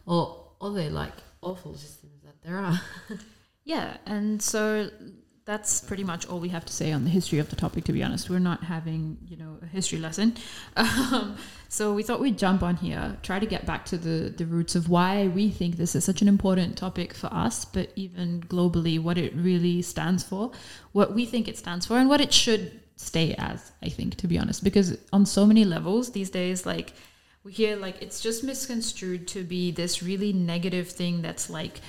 or 0.06 0.46
other 0.60 0.90
like 0.90 1.14
awful 1.40 1.74
systems 1.76 2.20
that 2.24 2.42
there 2.42 2.58
are. 2.58 2.80
Yeah, 3.62 3.98
and 4.06 4.42
so 4.42 4.90
that's 5.44 5.80
pretty 5.80 6.04
much 6.04 6.26
all 6.28 6.38
we 6.38 6.50
have 6.50 6.64
to 6.64 6.72
say 6.72 6.92
on 6.92 7.04
the 7.04 7.10
history 7.10 7.38
of 7.38 7.50
the 7.50 7.56
topic. 7.56 7.84
To 7.84 7.92
be 7.92 8.02
honest, 8.02 8.30
we're 8.30 8.38
not 8.38 8.64
having 8.64 9.18
you 9.26 9.36
know 9.36 9.58
a 9.62 9.66
history 9.66 9.98
lesson, 9.98 10.36
um, 10.76 11.36
so 11.68 11.94
we 11.94 12.02
thought 12.02 12.20
we'd 12.20 12.38
jump 12.38 12.62
on 12.62 12.76
here, 12.76 13.16
try 13.22 13.38
to 13.38 13.46
get 13.46 13.66
back 13.66 13.84
to 13.86 13.98
the 13.98 14.30
the 14.30 14.46
roots 14.46 14.74
of 14.74 14.88
why 14.88 15.28
we 15.28 15.50
think 15.50 15.76
this 15.76 15.94
is 15.94 16.04
such 16.04 16.22
an 16.22 16.28
important 16.28 16.76
topic 16.76 17.14
for 17.14 17.28
us, 17.32 17.64
but 17.64 17.90
even 17.96 18.42
globally, 18.42 19.00
what 19.00 19.18
it 19.18 19.34
really 19.34 19.82
stands 19.82 20.22
for, 20.22 20.52
what 20.92 21.14
we 21.14 21.24
think 21.24 21.48
it 21.48 21.58
stands 21.58 21.86
for, 21.86 21.98
and 21.98 22.08
what 22.08 22.20
it 22.20 22.32
should 22.32 22.80
stay 22.96 23.34
as. 23.38 23.72
I 23.82 23.88
think, 23.88 24.16
to 24.16 24.28
be 24.28 24.38
honest, 24.38 24.62
because 24.62 24.98
on 25.12 25.26
so 25.26 25.46
many 25.46 25.64
levels 25.64 26.12
these 26.12 26.30
days, 26.30 26.66
like 26.66 26.92
we 27.44 27.52
hear 27.52 27.76
like 27.76 28.02
it's 28.02 28.20
just 28.20 28.44
misconstrued 28.44 29.26
to 29.28 29.42
be 29.42 29.70
this 29.70 30.02
really 30.02 30.32
negative 30.32 30.88
thing 30.88 31.22
that's 31.22 31.48
like 31.48 31.80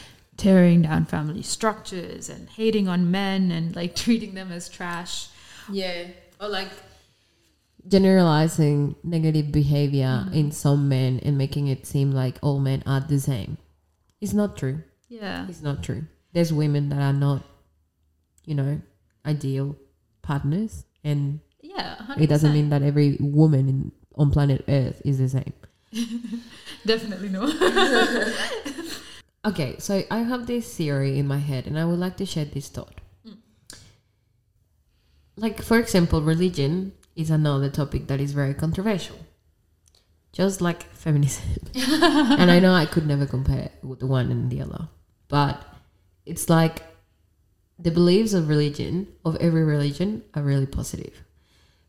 tearing 0.41 0.81
down 0.81 1.05
family 1.05 1.43
structures 1.43 2.27
and 2.27 2.50
hating 2.50 2.88
on 2.88 3.12
men 3.12 3.51
and 3.51 3.75
like 3.75 3.95
treating 4.03 4.33
them 4.33 4.51
as 4.51 4.67
trash. 4.67 5.27
Yeah, 5.71 6.07
or 6.39 6.48
like 6.50 6.69
generalizing 7.88 8.95
negative 9.03 9.51
behavior 9.51 10.25
mm-hmm. 10.25 10.33
in 10.33 10.51
some 10.51 10.89
men 10.89 11.19
and 11.24 11.38
making 11.38 11.67
it 11.67 11.86
seem 11.86 12.12
like 12.12 12.38
all 12.41 12.60
men 12.60 12.81
are 12.86 13.00
the 13.00 13.19
same. 13.19 13.57
It's 14.19 14.33
not 14.33 14.57
true. 14.57 14.83
Yeah. 15.10 15.45
It's 15.48 15.62
not 15.62 15.83
true. 15.83 16.03
There's 16.33 16.53
women 16.53 16.89
that 16.89 17.01
are 17.01 17.13
not, 17.13 17.43
you 18.45 18.55
know, 18.55 18.81
ideal 19.25 19.75
partners, 20.21 20.86
and 21.03 21.39
Yeah. 21.62 21.98
100%. 22.07 22.21
it 22.21 22.27
doesn't 22.27 22.53
mean 22.53 22.69
that 22.69 22.81
every 22.81 23.17
woman 23.19 23.69
in, 23.69 23.91
on 24.15 24.31
planet 24.31 24.63
Earth 24.67 25.01
is 25.05 25.17
the 25.17 25.29
same. 25.29 25.53
Definitely 26.86 27.29
no. 27.29 27.45
Okay, 29.43 29.75
so 29.79 30.03
I 30.12 30.19
have 30.19 30.45
this 30.45 30.75
theory 30.75 31.17
in 31.17 31.27
my 31.27 31.39
head, 31.39 31.65
and 31.65 31.77
I 31.77 31.86
would 31.86 31.98
like 31.98 32.17
to 32.17 32.25
share 32.25 32.45
this 32.45 32.69
thought. 32.69 33.01
Mm. 33.27 33.38
Like, 35.36 35.62
for 35.62 35.79
example, 35.79 36.21
religion 36.21 36.93
is 37.15 37.31
another 37.31 37.69
topic 37.69 38.07
that 38.07 38.21
is 38.21 38.33
very 38.33 38.53
controversial, 38.53 39.17
just 40.31 40.62
like 40.62 40.83
feminism. 40.93 41.57
and 41.75 42.51
I 42.51 42.60
know 42.60 42.74
I 42.74 42.86
could 42.86 43.07
never 43.07 43.25
compare 43.25 43.71
with 43.81 44.00
the 44.00 44.05
one 44.05 44.31
and 44.31 44.51
the 44.51 44.62
other, 44.62 44.89
but 45.27 45.65
it's 46.25 46.48
like 46.48 46.83
the 47.79 47.91
beliefs 47.91 48.33
of 48.33 48.48
religion, 48.48 49.07
of 49.25 49.36
every 49.38 49.63
religion, 49.63 50.24
are 50.36 50.43
really 50.43 50.67
positive. 50.67 51.24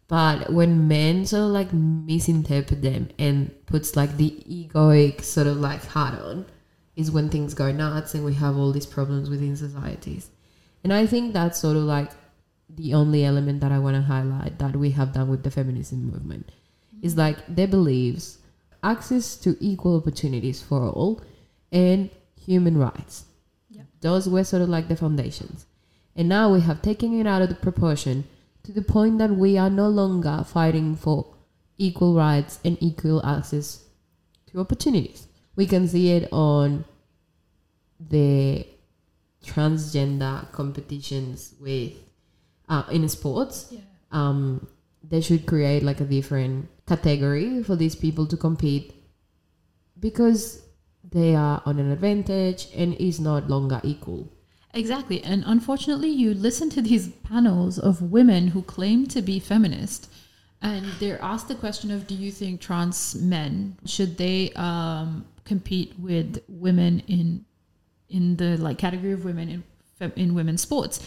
But 0.09 0.51
when 0.51 0.89
men 0.89 1.27
sort 1.27 1.45
of 1.45 1.51
like 1.51 1.73
misinterpret 1.73 2.81
them 2.81 3.11
and 3.19 3.51
puts 3.67 3.95
like 3.95 4.17
the 4.17 4.31
egoic 4.49 5.23
sort 5.23 5.47
of 5.47 5.59
like 5.59 5.85
hat 5.85 6.21
on, 6.21 6.47
is 6.97 7.11
when 7.11 7.29
things 7.29 7.55
go 7.55 7.73
nuts 7.73 8.15
and 8.15 8.25
we 8.25 8.35
have 8.35 8.57
all 8.57 8.73
these 8.73 8.87
problems 8.87 9.31
within 9.31 9.57
societies. 9.57 10.31
And 10.85 10.93
I 10.93 11.07
think 11.07 11.33
that's 11.33 11.59
sort 11.59 11.77
of 11.77 11.85
like 11.85 12.11
the 12.69 12.95
only 12.95 13.25
element 13.25 13.61
that 13.61 13.73
I 13.73 13.79
want 13.79 13.97
to 13.97 14.03
highlight 14.03 14.59
that 14.59 14.77
we 14.77 14.91
have 14.91 15.13
done 15.13 15.29
with 15.29 15.43
the 15.43 15.51
feminism 15.51 16.11
movement 16.11 16.51
is 17.03 17.17
like 17.17 17.39
their 17.49 17.69
beliefs, 17.69 18.39
access 18.83 19.37
to 19.37 19.57
equal 19.61 19.97
opportunities 19.97 20.63
for 20.63 20.89
all, 20.89 21.23
and 21.71 22.11
human 22.41 22.79
rights. 22.79 23.25
Yeah. 23.71 23.83
Those 24.01 24.29
were 24.29 24.45
sort 24.45 24.63
of 24.63 24.69
like 24.69 24.89
the 24.89 24.97
foundations. 24.97 25.67
And 26.15 26.29
now 26.29 26.53
we 26.53 26.61
have 26.61 26.83
taken 26.83 27.19
it 27.19 27.27
out 27.27 27.43
of 27.43 27.49
the 27.49 27.55
proportion 27.55 28.25
to 28.65 28.73
the 28.73 28.83
point 28.83 29.19
that 29.19 29.31
we 29.31 29.59
are 29.59 29.71
no 29.71 29.89
longer 29.89 30.45
fighting 30.47 30.95
for 30.95 31.35
equal 31.79 32.15
rights 32.15 32.59
and 32.65 32.77
equal 32.81 33.25
access 33.25 33.85
to 34.47 34.61
opportunities. 34.61 35.27
We 35.57 35.67
can 35.67 35.87
see 35.89 36.13
it 36.13 36.29
on 36.33 36.85
the 38.01 38.67
transgender 39.45 40.51
competitions 40.53 41.55
with 41.61 41.93
uh, 42.69 42.85
in 42.91 43.09
sports. 43.09 43.69
yeah. 43.71 43.81
Um, 44.11 44.67
they 45.03 45.21
should 45.21 45.47
create 45.47 45.83
like 45.83 46.01
a 46.01 46.05
different 46.05 46.69
category 46.87 47.63
for 47.63 47.77
these 47.77 47.97
people 47.97 48.27
to 48.27 48.37
compete 48.37 48.95
because 49.99 50.63
they 51.11 51.35
are 51.35 51.63
on 51.67 51.79
an 51.79 51.91
advantage 51.91 52.69
and 52.75 52.95
is 52.95 53.21
not 53.21 53.49
longer 53.49 53.81
equal. 53.83 54.29
Exactly. 54.75 55.23
And 55.23 55.45
unfortunately, 55.47 56.09
you 56.09 56.33
listen 56.35 56.71
to 56.71 56.83
these 56.83 57.09
panels 57.09 57.79
of 57.79 58.11
women 58.11 58.49
who 58.49 58.63
claim 58.63 59.07
to 59.09 59.21
be 59.21 59.39
feminist, 59.39 60.09
and 60.63 60.85
they're 61.01 61.21
asked 61.23 61.49
the 61.49 61.55
question 61.57 61.91
of 61.91 62.07
do 62.07 62.15
you 62.15 62.31
think 62.31 62.61
trans 62.61 63.15
men 63.17 63.77
should 63.85 64.17
they 64.17 64.51
um, 64.55 65.25
compete 65.45 65.93
with 65.99 66.43
women 66.49 67.01
in 67.09 67.45
in 68.09 68.37
the 68.37 68.57
like 68.59 68.79
category 68.79 69.13
of 69.13 69.25
women 69.25 69.49
in 69.49 69.65
in 70.17 70.35
women's 70.35 70.63
sports 70.63 71.01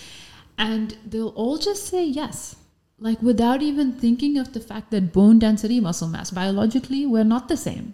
and 0.57 0.97
they'll 1.05 1.29
all 1.29 1.57
just 1.57 1.85
say 1.87 2.03
yes 2.05 2.55
like 2.97 3.21
without 3.21 3.61
even 3.61 3.91
thinking 3.91 4.37
of 4.37 4.53
the 4.53 4.59
fact 4.59 4.89
that 4.91 5.11
bone 5.11 5.37
density 5.37 5.79
muscle 5.79 6.07
mass 6.07 6.31
biologically 6.31 7.05
we're 7.05 7.23
not 7.35 7.47
the 7.49 7.57
same 7.57 7.93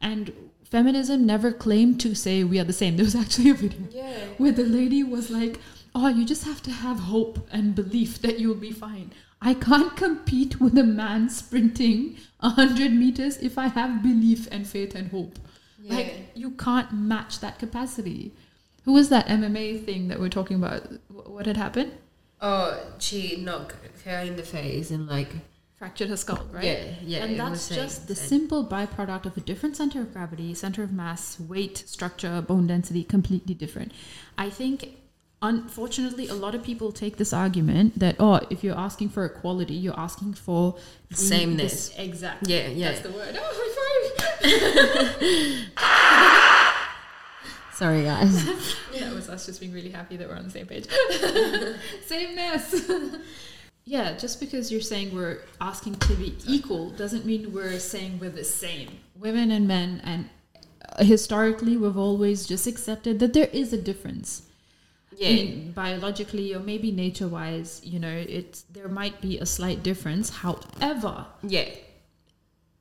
and 0.00 0.32
feminism 0.64 1.24
never 1.26 1.52
claimed 1.52 2.00
to 2.00 2.14
say 2.14 2.42
we 2.44 2.58
are 2.58 2.64
the 2.64 2.72
same 2.72 2.96
there 2.98 3.04
was 3.04 3.14
actually 3.14 3.50
a 3.50 3.54
video 3.54 3.86
Yeah. 3.90 4.18
where 4.38 4.52
the 4.52 4.64
lady 4.64 5.02
was 5.02 5.30
like, 5.30 5.58
"Oh, 5.94 6.08
you 6.08 6.24
just 6.24 6.44
have 6.44 6.62
to 6.62 6.70
have 6.70 6.98
hope 7.00 7.36
and 7.52 7.74
belief 7.74 8.20
that 8.22 8.38
you'll 8.40 8.54
be 8.68 8.70
fine. 8.72 9.10
I 9.42 9.54
can't 9.54 9.96
compete 9.96 10.60
with 10.60 10.76
a 10.76 10.84
man 10.84 11.30
sprinting 11.30 12.16
a 12.40 12.50
hundred 12.50 12.92
meters 12.92 13.38
if 13.38 13.56
I 13.56 13.68
have 13.68 14.02
belief 14.02 14.48
and 14.50 14.66
faith 14.66 14.94
and 14.94 15.10
hope. 15.10 15.38
Like 15.82 16.30
you 16.34 16.50
can't 16.52 16.92
match 16.92 17.40
that 17.40 17.58
capacity." 17.58 18.32
Who 18.84 18.92
was 18.94 19.08
that 19.10 19.26
MMA 19.26 19.84
thing 19.84 20.08
that 20.08 20.18
we're 20.20 20.30
talking 20.30 20.56
about? 20.56 20.88
What 21.08 21.46
had 21.46 21.56
happened? 21.56 21.92
Oh, 22.40 22.80
she 22.98 23.36
knocked 23.36 23.76
her 24.04 24.20
in 24.20 24.36
the 24.36 24.42
face 24.42 24.90
and 24.90 25.06
like 25.06 25.28
Fractured 25.80 26.10
her 26.10 26.16
skull, 26.18 26.46
right? 26.52 26.62
yeah, 26.62 26.92
yeah. 27.02 27.24
and 27.24 27.40
that's 27.40 27.70
just 27.70 28.06
the 28.06 28.14
simple 28.14 28.66
byproduct 28.66 29.24
of 29.24 29.34
a 29.38 29.40
different 29.40 29.78
center 29.78 30.02
of 30.02 30.12
gravity, 30.12 30.52
center 30.52 30.82
of 30.82 30.92
mass, 30.92 31.40
weight, 31.40 31.78
structure, 31.78 32.42
bone 32.42 32.66
density, 32.66 33.02
completely 33.02 33.54
different. 33.54 33.92
I 34.36 34.50
think, 34.50 34.99
unfortunately, 35.42 36.28
a 36.28 36.34
lot 36.34 36.54
of 36.54 36.62
people 36.62 36.92
take 36.92 37.16
this 37.16 37.32
argument 37.32 37.98
that 37.98 38.16
oh, 38.18 38.40
if 38.50 38.62
you're 38.62 38.76
asking 38.78 39.08
for 39.10 39.24
equality, 39.24 39.74
you're 39.74 39.98
asking 39.98 40.34
for 40.34 40.76
Sameness. 41.12 41.88
this- 41.88 41.98
exactly. 41.98 42.54
Yeah, 42.54 42.68
yeah. 42.68 42.88
That's 42.92 43.00
the 43.02 43.10
word. 43.12 43.36
Oh, 43.38 43.42
high 43.42 43.66
Sorry, 47.74 48.04
guys. 48.04 48.44
that 48.98 49.14
was 49.14 49.28
us 49.30 49.46
just 49.46 49.60
being 49.60 49.72
really 49.72 49.88
happy 49.90 50.16
that 50.18 50.28
we're 50.28 50.34
on 50.36 50.44
the 50.44 50.50
same 50.50 50.66
page. 50.66 50.86
Sameness. 52.06 52.90
yeah, 53.86 54.12
just 54.18 54.38
because 54.38 54.70
you're 54.70 54.82
saying 54.82 55.14
we're 55.14 55.38
asking 55.62 55.94
to 55.94 56.12
be 56.14 56.36
equal 56.46 56.90
doesn't 56.90 57.24
mean 57.24 57.54
we're 57.54 57.78
saying 57.78 58.18
we're 58.20 58.28
the 58.28 58.44
same. 58.44 58.90
Women 59.18 59.50
and 59.50 59.66
men, 59.66 60.02
and 60.04 60.28
historically, 60.98 61.78
we've 61.78 61.96
always 61.96 62.46
just 62.46 62.66
accepted 62.66 63.18
that 63.20 63.32
there 63.32 63.48
is 63.50 63.72
a 63.72 63.80
difference. 63.80 64.42
Yeah, 65.20 65.44
biologically, 65.74 66.54
or 66.54 66.60
maybe 66.60 66.90
nature-wise, 66.90 67.80
you 67.84 67.98
know, 68.04 68.16
it's 68.38 68.62
there 68.76 68.88
might 68.88 69.20
be 69.20 69.32
a 69.38 69.46
slight 69.46 69.82
difference. 69.82 70.30
However, 70.30 71.26
yeah. 71.42 71.68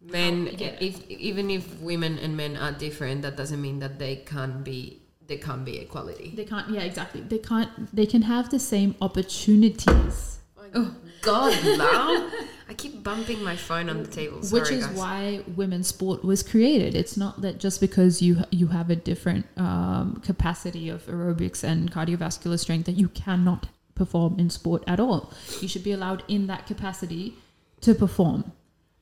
Men, 0.02 0.48
How- 0.48 0.52
yeah. 0.58 0.76
if 0.80 0.96
even 1.10 1.50
if 1.50 1.66
women 1.82 2.18
and 2.24 2.38
men 2.38 2.56
are 2.56 2.72
different, 2.72 3.22
that 3.24 3.36
doesn't 3.36 3.62
mean 3.62 3.80
that 3.80 4.00
they 4.00 4.16
can't 4.34 4.64
be. 4.64 5.02
They 5.28 5.38
can't 5.38 5.64
be 5.64 5.78
equality. 5.78 6.34
they 6.36 6.46
can't. 6.46 6.68
Yeah, 6.72 6.82
exactly. 6.82 7.22
They 7.22 7.38
can't. 7.38 7.70
They 7.96 8.06
can 8.08 8.24
have 8.24 8.50
the 8.50 8.58
same 8.60 8.96
opportunities. 9.02 10.40
Oh 10.74 10.96
God, 11.22 11.54
now 11.78 12.30
I 12.70 12.76
keep 12.76 13.04
bumping 13.04 13.44
my 13.44 13.56
phone 13.56 13.90
on 13.90 14.04
the 14.04 14.10
table. 14.10 14.40
which 14.52 14.70
is 14.70 14.86
guys. 14.86 14.96
why 14.96 15.44
women's 15.56 15.88
sport 15.88 16.24
was 16.24 16.44
created. 16.44 16.94
It's 16.94 17.18
not 17.18 17.42
that 17.42 17.60
just 17.60 17.82
because 17.82 18.22
you 18.22 18.44
you 18.52 18.68
have 18.68 18.92
a 18.92 18.96
different 18.96 19.48
um, 19.58 20.22
capacity 20.24 20.88
of 20.88 21.06
aerobics 21.08 21.64
and 21.64 21.92
cardiovascular 21.92 22.60
strength 22.60 22.86
that 22.86 22.92
you 22.96 23.10
cannot 23.10 23.68
perform 23.96 24.40
in 24.40 24.52
sport 24.52 24.84
at 24.86 25.00
all. 25.00 25.34
You 25.62 25.68
should 25.68 25.84
be 25.84 25.92
allowed 25.92 26.24
in 26.28 26.46
that 26.48 26.68
capacity 26.68 27.34
to 27.82 27.96
perform. 27.96 28.52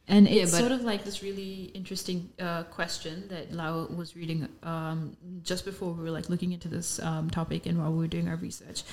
And 0.09 0.25
Yeah, 0.27 0.43
it's 0.43 0.51
but- 0.51 0.59
sort 0.59 0.71
of 0.71 0.81
like 0.83 1.03
this 1.03 1.21
really 1.21 1.71
interesting 1.73 2.29
uh, 2.39 2.63
question 2.63 3.27
that 3.27 3.51
Lau 3.51 3.87
was 3.87 4.15
reading 4.15 4.47
um, 4.63 5.17
just 5.43 5.65
before 5.65 5.91
we 5.91 6.03
were 6.03 6.11
like 6.11 6.29
looking 6.29 6.53
into 6.53 6.69
this 6.69 6.99
um, 6.99 7.29
topic 7.29 7.65
and 7.65 7.77
while 7.77 7.91
we 7.91 7.97
were 7.97 8.07
doing 8.07 8.29
our 8.29 8.37
research. 8.37 8.83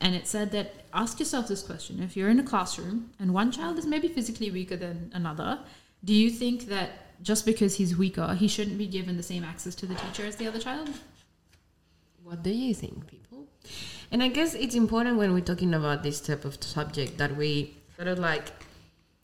And 0.00 0.16
it 0.16 0.26
said 0.26 0.50
that 0.50 0.74
ask 0.92 1.20
yourself 1.20 1.46
this 1.46 1.62
question: 1.62 2.02
If 2.02 2.16
you're 2.16 2.28
in 2.28 2.40
a 2.40 2.42
classroom 2.42 3.10
and 3.20 3.32
one 3.32 3.52
child 3.52 3.78
is 3.78 3.86
maybe 3.86 4.08
physically 4.08 4.50
weaker 4.50 4.76
than 4.76 5.12
another, 5.14 5.60
do 6.02 6.12
you 6.12 6.28
think 6.28 6.66
that 6.66 7.22
just 7.22 7.46
because 7.46 7.76
he's 7.76 7.96
weaker, 7.96 8.34
he 8.34 8.48
shouldn't 8.48 8.76
be 8.76 8.88
given 8.88 9.16
the 9.16 9.22
same 9.22 9.44
access 9.44 9.76
to 9.76 9.86
the 9.86 9.94
teacher 9.94 10.26
as 10.26 10.34
the 10.36 10.48
other 10.48 10.58
child? 10.58 10.90
What 12.24 12.42
do 12.42 12.50
you 12.50 12.74
think, 12.74 13.06
people? 13.06 13.46
And 14.10 14.22
I 14.22 14.28
guess 14.28 14.54
it's 14.54 14.74
important 14.74 15.18
when 15.18 15.32
we're 15.32 15.40
talking 15.52 15.72
about 15.72 16.02
this 16.02 16.20
type 16.20 16.44
of 16.44 16.62
subject 16.62 17.18
that 17.18 17.36
we 17.36 17.76
sort 17.96 18.08
of 18.08 18.18
like 18.18 18.50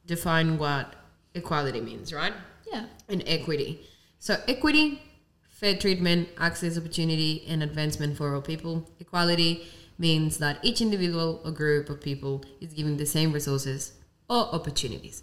define 0.07 0.57
what 0.59 0.95
equality 1.35 1.81
means, 1.81 2.13
right? 2.13 2.33
Yeah. 2.71 2.87
And 3.09 3.23
equity. 3.27 3.87
So, 4.19 4.37
equity, 4.47 5.03
fair 5.49 5.77
treatment, 5.77 6.29
access, 6.39 6.79
opportunity, 6.79 7.45
and 7.49 7.63
advancement 7.63 8.17
for 8.17 8.35
all 8.35 8.41
people. 8.41 8.89
Equality 8.99 9.67
means 9.99 10.39
that 10.39 10.59
each 10.63 10.81
individual 10.81 11.41
or 11.45 11.51
group 11.51 11.91
of 11.91 12.01
people 12.01 12.45
is 12.61 12.73
given 12.73 12.97
the 12.97 13.07
same 13.07 13.33
resources 13.33 13.93
or 14.29 14.55
opportunities. 14.55 15.23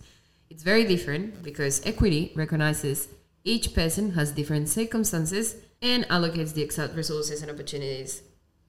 It's 0.49 0.63
very 0.63 0.85
different 0.85 1.43
because 1.43 1.85
equity 1.85 2.31
recognizes 2.35 3.07
each 3.43 3.73
person 3.73 4.11
has 4.11 4.31
different 4.31 4.69
circumstances 4.69 5.55
and 5.81 6.07
allocates 6.09 6.53
the 6.53 6.61
exact 6.61 6.95
resources 6.95 7.41
and 7.41 7.51
opportunities 7.51 8.21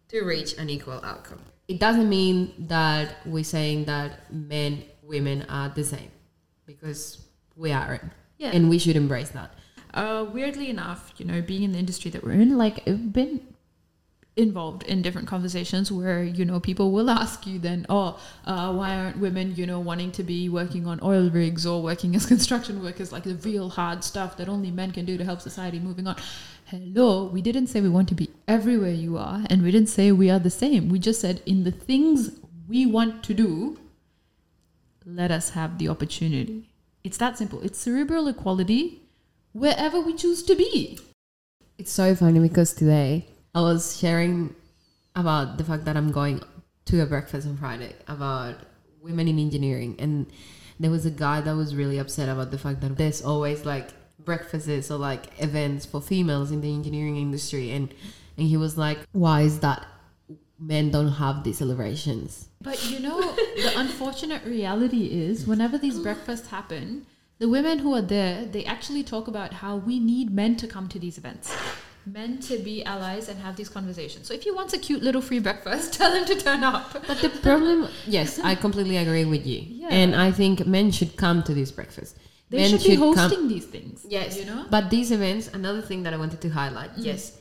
to 0.09 0.23
reach 0.23 0.57
an 0.57 0.71
equal 0.71 1.00
outcome. 1.04 1.40
It 1.68 1.78
doesn't 1.78 2.09
mean 2.09 2.54
that 2.68 3.16
we're 3.26 3.45
saying 3.45 3.85
that 3.85 4.33
men, 4.33 4.85
women 5.02 5.45
are 5.49 5.68
the 5.68 5.85
same 5.85 6.11
because 6.64 7.27
we 7.59 7.73
aren't. 7.73 8.05
Yeah. 8.38 8.50
And 8.53 8.71
we 8.71 8.79
should 8.79 8.97
embrace 8.97 9.31
that. 9.31 9.53
Uh, 9.93 10.27
weirdly 10.33 10.71
enough, 10.71 11.12
you 11.19 11.27
know, 11.27 11.43
being 11.43 11.65
in 11.65 11.73
the 11.73 11.79
industry 11.79 12.11
that 12.12 12.23
we're 12.23 12.33
in, 12.33 12.57
like, 12.57 12.87
I've 12.87 13.12
been 13.12 13.41
involved 14.37 14.85
in 14.85 15.03
different 15.03 15.27
conversations 15.27 15.91
where 15.91 16.23
you 16.23 16.45
know 16.45 16.61
people 16.61 16.93
will 16.93 17.11
ask 17.11 17.45
you 17.45 17.59
then 17.59 17.85
oh 17.88 18.19
uh, 18.47 18.73
why 18.73 18.97
aren't 18.97 19.19
women 19.19 19.53
you 19.57 19.67
know 19.67 19.81
wanting 19.81 20.12
to 20.12 20.23
be 20.23 20.49
working 20.49 20.87
on 20.87 21.00
oil 21.03 21.29
rigs 21.29 21.67
or 21.67 21.83
working 21.83 22.15
as 22.15 22.25
construction 22.35 22.81
workers 22.81 23.11
like 23.11 23.25
the 23.25 23.35
real 23.37 23.69
hard 23.69 24.05
stuff 24.05 24.37
that 24.37 24.49
only 24.49 24.71
men 24.71 24.93
can 24.93 25.05
do 25.05 25.19
to 25.19 25.25
help 25.25 25.41
society 25.41 25.81
moving 25.81 26.07
on 26.07 26.15
hello 26.67 27.25
we 27.25 27.43
didn't 27.43 27.67
say 27.67 27.81
we 27.81 27.88
want 27.88 28.09
to 28.09 28.15
be 28.15 28.31
everywhere 28.47 28.93
you 28.93 29.19
are 29.19 29.43
and 29.50 29.61
we 29.61 29.73
didn't 29.73 29.88
say 29.88 30.12
we 30.12 30.31
are 30.31 30.38
the 30.38 30.50
same 30.50 30.88
we 30.88 31.00
just 31.00 31.21
said 31.21 31.43
in 31.45 31.65
the 31.65 31.73
things 31.73 32.38
we 32.69 32.87
want 32.87 33.25
to 33.25 33.35
do 33.35 33.77
let 35.05 35.33
us 35.33 35.50
have 35.50 35.79
the 35.79 35.88
opportunity 35.88 36.71
it's 37.09 37.17
that 37.17 37.38
simple. 37.38 37.62
It's 37.62 37.79
cerebral 37.79 38.29
equality 38.29 39.00
wherever 39.53 39.99
we 39.99 40.12
choose 40.12 40.43
to 40.43 40.55
be. 40.55 41.00
It's 41.79 41.91
so 41.91 42.15
funny 42.15 42.38
because 42.38 42.75
today 42.75 43.25
I 43.55 43.62
was 43.62 43.97
sharing 43.99 44.55
about 45.17 45.57
the 45.57 45.65
fact 45.65 45.87
that 45.87 45.97
I'm 45.97 46.12
going 46.12 46.43
to 46.85 47.00
a 47.00 47.07
breakfast 47.07 47.47
on 47.47 47.57
Friday 47.57 47.95
about 48.09 48.57
women 49.00 49.27
in 49.27 49.38
engineering, 49.38 49.97
and 49.99 50.27
there 50.79 50.91
was 50.91 51.07
a 51.07 51.11
guy 51.11 51.41
that 51.41 51.57
was 51.57 51.75
really 51.75 51.97
upset 51.97 52.29
about 52.29 52.50
the 52.50 52.59
fact 52.59 52.83
that 52.83 52.99
there's 52.99 53.23
always 53.23 53.65
like 53.65 53.88
breakfasts 54.23 54.91
or 54.91 54.99
like 54.99 55.31
events 55.41 55.87
for 55.87 56.03
females 56.03 56.50
in 56.50 56.61
the 56.61 56.75
engineering 56.75 57.17
industry, 57.17 57.71
and 57.71 57.95
and 58.37 58.49
he 58.49 58.59
was 58.59 58.77
like, 58.77 58.99
why 59.12 59.41
is 59.41 59.61
that 59.61 59.87
men 60.59 60.91
don't 60.91 61.12
have 61.12 61.45
these 61.45 61.59
celebrations? 61.59 62.49
But 62.61 62.85
you 62.91 63.00
know, 63.00 63.21
the 63.65 63.73
unfortunate 63.77 64.45
reality 64.45 65.07
is 65.07 65.47
whenever 65.47 65.79
these 65.79 65.99
breakfasts 65.99 66.49
happen, 66.49 67.07
the 67.38 67.49
women 67.49 67.79
who 67.79 67.95
are 67.95 68.03
there, 68.03 68.45
they 68.47 68.65
actually 68.65 69.03
talk 69.05 69.29
about 69.29 69.53
how 69.55 69.77
we 69.77 70.00
need 70.00 70.31
men 70.31 70.57
to 70.57 70.66
come 70.66 70.88
to 70.88 70.99
these 70.99 71.18
events. 71.18 71.55
Men 72.05 72.38
to 72.40 72.59
be 72.59 72.83
allies 72.85 73.29
and 73.29 73.38
have 73.40 73.55
these 73.57 73.68
conversations. 73.68 74.27
So 74.27 74.35
if 74.35 74.47
you 74.47 74.55
want 74.55 74.73
a 74.73 74.79
cute 74.79 75.03
little 75.03 75.21
free 75.21 75.38
breakfast, 75.40 75.92
tell 75.99 76.11
them 76.12 76.25
to 76.25 76.35
turn 76.35 76.64
up. 76.64 76.92
But 77.07 77.18
the 77.21 77.29
problem, 77.29 77.88
yes, 78.07 78.38
I 78.38 78.55
completely 78.55 78.97
agree 78.97 79.25
with 79.27 79.47
you, 79.47 79.61
Yeah. 79.62 79.88
and 79.90 80.16
I 80.16 80.33
think 80.33 80.66
men 80.66 80.90
should 80.90 81.16
come 81.16 81.42
to 81.44 81.53
these 81.55 81.71
breakfasts. 81.71 82.18
They 82.51 82.57
Men 82.59 82.71
should 82.71 82.83
be 82.85 82.97
come- 82.97 83.14
hosting 83.14 83.47
these 83.49 83.66
things. 83.66 84.07
Yes, 84.09 84.38
You 84.38 84.47
know? 84.47 84.64
But 84.71 84.88
these 84.88 85.11
events, 85.12 85.49
another 85.53 85.83
thing 85.83 86.03
that 86.05 86.14
I 86.14 86.16
wanted 86.16 86.40
to 86.40 86.49
highlight, 86.49 86.97
mm. 86.97 87.05
yes, 87.05 87.38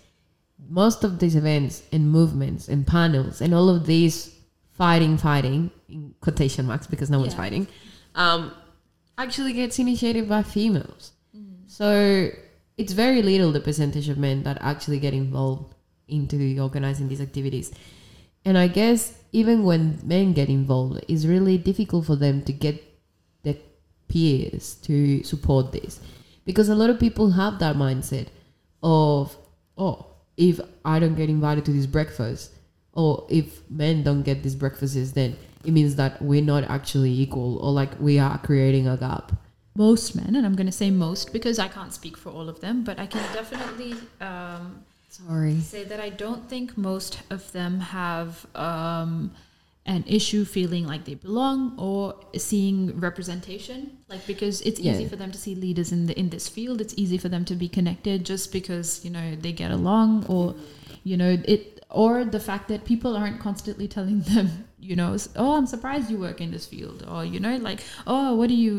most 0.70 1.04
of 1.04 1.20
these 1.20 1.36
events 1.36 1.84
and 1.92 2.10
movements 2.10 2.68
and 2.68 2.86
panels 2.86 3.42
and 3.42 3.54
all 3.54 3.70
of 3.70 3.86
these 3.86 4.36
fighting, 4.72 5.18
fighting 5.18 5.72
in 5.90 6.14
quotation 6.22 6.66
marks 6.66 6.88
because 6.88 7.10
no 7.10 7.20
one's 7.20 7.34
fighting, 7.34 7.68
um, 8.16 8.52
actually 9.18 9.54
gets 9.54 9.80
initiated 9.80 10.28
by 10.28 10.44
females. 10.44 11.14
So 11.68 12.30
it's 12.78 12.94
very 12.94 13.22
little 13.22 13.52
the 13.52 13.60
percentage 13.60 14.10
of 14.10 14.18
men 14.18 14.44
that 14.44 14.58
actually 14.62 15.00
get 15.00 15.14
involved 15.14 15.74
into 16.08 16.60
organizing 16.60 17.08
these 17.08 17.22
activities. 17.22 17.74
And 18.46 18.58
I 18.58 18.68
guess 18.68 19.14
even 19.32 19.64
when 19.64 20.00
men 20.04 20.34
get 20.34 20.50
involved, 20.50 21.04
it's 21.08 21.26
really 21.26 21.58
difficult 21.58 22.06
for 22.06 22.16
them 22.16 22.44
to 22.44 22.54
get 22.54 22.82
their 23.44 23.56
peers 24.08 24.76
to 24.84 25.24
support 25.24 25.72
this. 25.72 26.00
Because 26.46 26.70
a 26.70 26.76
lot 26.76 26.90
of 26.90 27.00
people 27.00 27.32
have 27.32 27.60
that 27.60 27.76
mindset 27.76 28.28
of, 28.82 29.36
oh, 29.78 30.06
if 30.38 30.60
I 30.86 31.00
don't 31.00 31.16
get 31.16 31.30
invited 31.30 31.66
to 31.66 31.72
this 31.74 31.86
breakfast, 31.88 32.54
or 32.94 33.26
if 33.30 33.62
men 33.70 34.04
don't 34.04 34.24
get 34.24 34.44
these 34.44 34.56
breakfasts, 34.56 35.12
then 35.12 35.36
it 35.66 35.72
means 35.72 35.96
that 35.96 36.22
we're 36.22 36.42
not 36.42 36.64
actually 36.66 37.12
equal, 37.12 37.58
or 37.58 37.72
like 37.72 38.00
we 38.00 38.20
are 38.20 38.38
creating 38.38 38.88
a 38.88 38.98
gap. 38.98 39.34
Most 39.76 40.16
men, 40.16 40.36
and 40.36 40.46
I'm 40.46 40.56
going 40.56 40.66
to 40.66 40.72
say 40.72 40.90
most 40.90 41.34
because 41.34 41.60
I 41.60 41.68
can't 41.68 41.94
speak 41.94 42.18
for 42.18 42.32
all 42.32 42.50
of 42.50 42.62
them, 42.62 42.84
but 42.84 42.98
I 43.00 43.06
can 43.06 43.22
definitely 43.34 43.94
um, 44.20 44.84
Sorry. 45.10 45.60
say 45.60 45.84
that 45.84 46.00
I 46.00 46.10
don't 46.10 46.50
think 46.50 46.78
most 46.78 47.22
of 47.30 47.52
them 47.52 47.80
have 47.80 48.46
um, 48.56 49.32
an 49.88 50.04
issue 50.06 50.44
feeling 50.46 50.86
like 50.86 51.06
they 51.06 51.16
belong 51.16 51.74
or 51.80 52.16
seeing 52.36 53.00
representation. 53.00 53.98
Like 54.10 54.26
because 54.28 54.62
it's 54.62 54.80
easy 54.80 55.04
Yeah. 55.04 55.08
for 55.10 55.16
them 55.16 55.32
to 55.32 55.38
see 55.38 55.56
leaders 55.56 55.92
in 55.92 56.06
the 56.08 56.16
in 56.20 56.30
this 56.30 56.48
field. 56.50 56.82
It's 56.82 56.94
easy 56.98 57.18
for 57.18 57.30
them 57.30 57.46
to 57.46 57.56
be 57.56 57.68
connected 57.70 58.26
just 58.26 58.52
because 58.52 59.04
you 59.06 59.12
know 59.12 59.36
they 59.36 59.52
get 59.54 59.72
along 59.72 60.26
or 60.28 60.56
you 61.04 61.16
know 61.18 61.38
it 61.46 61.84
or 61.90 62.26
the 62.26 62.40
fact 62.40 62.68
that 62.68 62.84
people 62.84 63.16
aren't 63.16 63.40
constantly 63.40 63.88
telling 63.88 64.20
them 64.34 64.48
you 64.80 64.96
know 64.96 65.16
oh 65.38 65.56
i'm 65.58 65.66
surprised 65.66 66.12
you 66.12 66.18
work 66.20 66.40
in 66.42 66.52
this 66.52 66.66
field 66.66 67.00
or 67.10 67.24
you 67.34 67.40
know 67.40 67.56
like 67.70 67.80
oh 68.06 68.36
what 68.36 68.48
do 68.50 68.56
you 68.56 68.74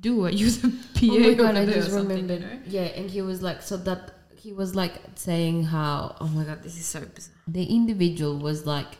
do 0.00 0.24
are 0.26 0.30
you 0.30 0.50
the 0.50 0.68
pa 0.94 1.06
oh 1.10 1.18
my 1.18 1.34
god, 1.34 1.56
I 1.56 1.62
or 1.62 1.66
just 1.72 1.90
something, 1.90 2.08
remembered. 2.08 2.42
you 2.42 2.46
know? 2.46 2.58
Yeah, 2.66 2.88
and 2.98 3.10
he 3.10 3.20
was 3.22 3.40
like, 3.48 3.60
so 3.62 3.76
that 3.88 4.02
he 4.36 4.52
was 4.52 4.74
like 4.74 4.94
saying 5.14 5.64
how, 5.64 6.16
oh 6.20 6.28
my 6.28 6.44
god, 6.44 6.62
this 6.62 6.76
is 6.82 6.86
so 6.86 7.00
bizarre. 7.00 7.34
The 7.48 7.64
individual 7.64 8.34
was 8.38 8.64
like, 8.74 8.90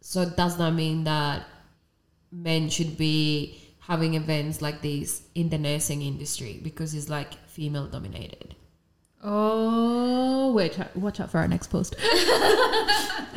so 0.00 0.28
does 0.28 0.56
that 0.58 0.72
mean 0.72 1.04
that 1.04 1.44
men 2.32 2.68
should 2.68 2.96
be 2.96 3.60
having 3.80 4.14
events 4.14 4.62
like 4.62 4.82
this 4.82 5.22
in 5.34 5.48
the 5.48 5.58
nursing 5.58 6.02
industry 6.02 6.60
because 6.62 6.94
it's 6.94 7.08
like 7.08 7.34
female 7.46 7.86
dominated? 7.86 8.54
oh 9.22 10.50
wait 10.54 10.78
watch 10.94 11.20
out 11.20 11.30
for 11.30 11.36
our 11.36 11.46
next 11.46 11.66
post 11.66 11.94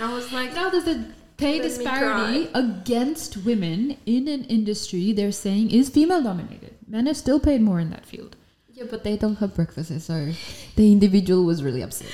I 0.04 0.12
was 0.13 0.32
like, 0.32 0.54
Now 0.54 0.69
there's 0.69 0.88
a 0.88 1.06
pay 1.38 1.60
Let 1.60 1.63
disparity 1.63 2.49
against 2.54 3.38
women 3.45 3.97
in 4.06 4.28
an 4.28 4.43
industry 4.45 5.13
they're 5.13 5.32
saying 5.32 5.71
is 5.71 5.89
female 5.89 6.21
dominated. 6.21 6.76
Men 6.88 7.08
are 7.08 7.13
still 7.13 7.39
paid 7.39 7.62
more 7.62 7.80
in 7.80 7.89
that 7.91 8.06
field. 8.06 8.36
yeah, 8.73 8.86
but 8.89 9.04
they 9.04 9.17
don't 9.17 9.36
have 9.36 9.56
breakfast, 9.56 10.02
so 10.02 10.32
the 10.76 10.91
individual 10.91 11.45
was 11.45 11.63
really 11.63 11.82
upset. 11.82 12.12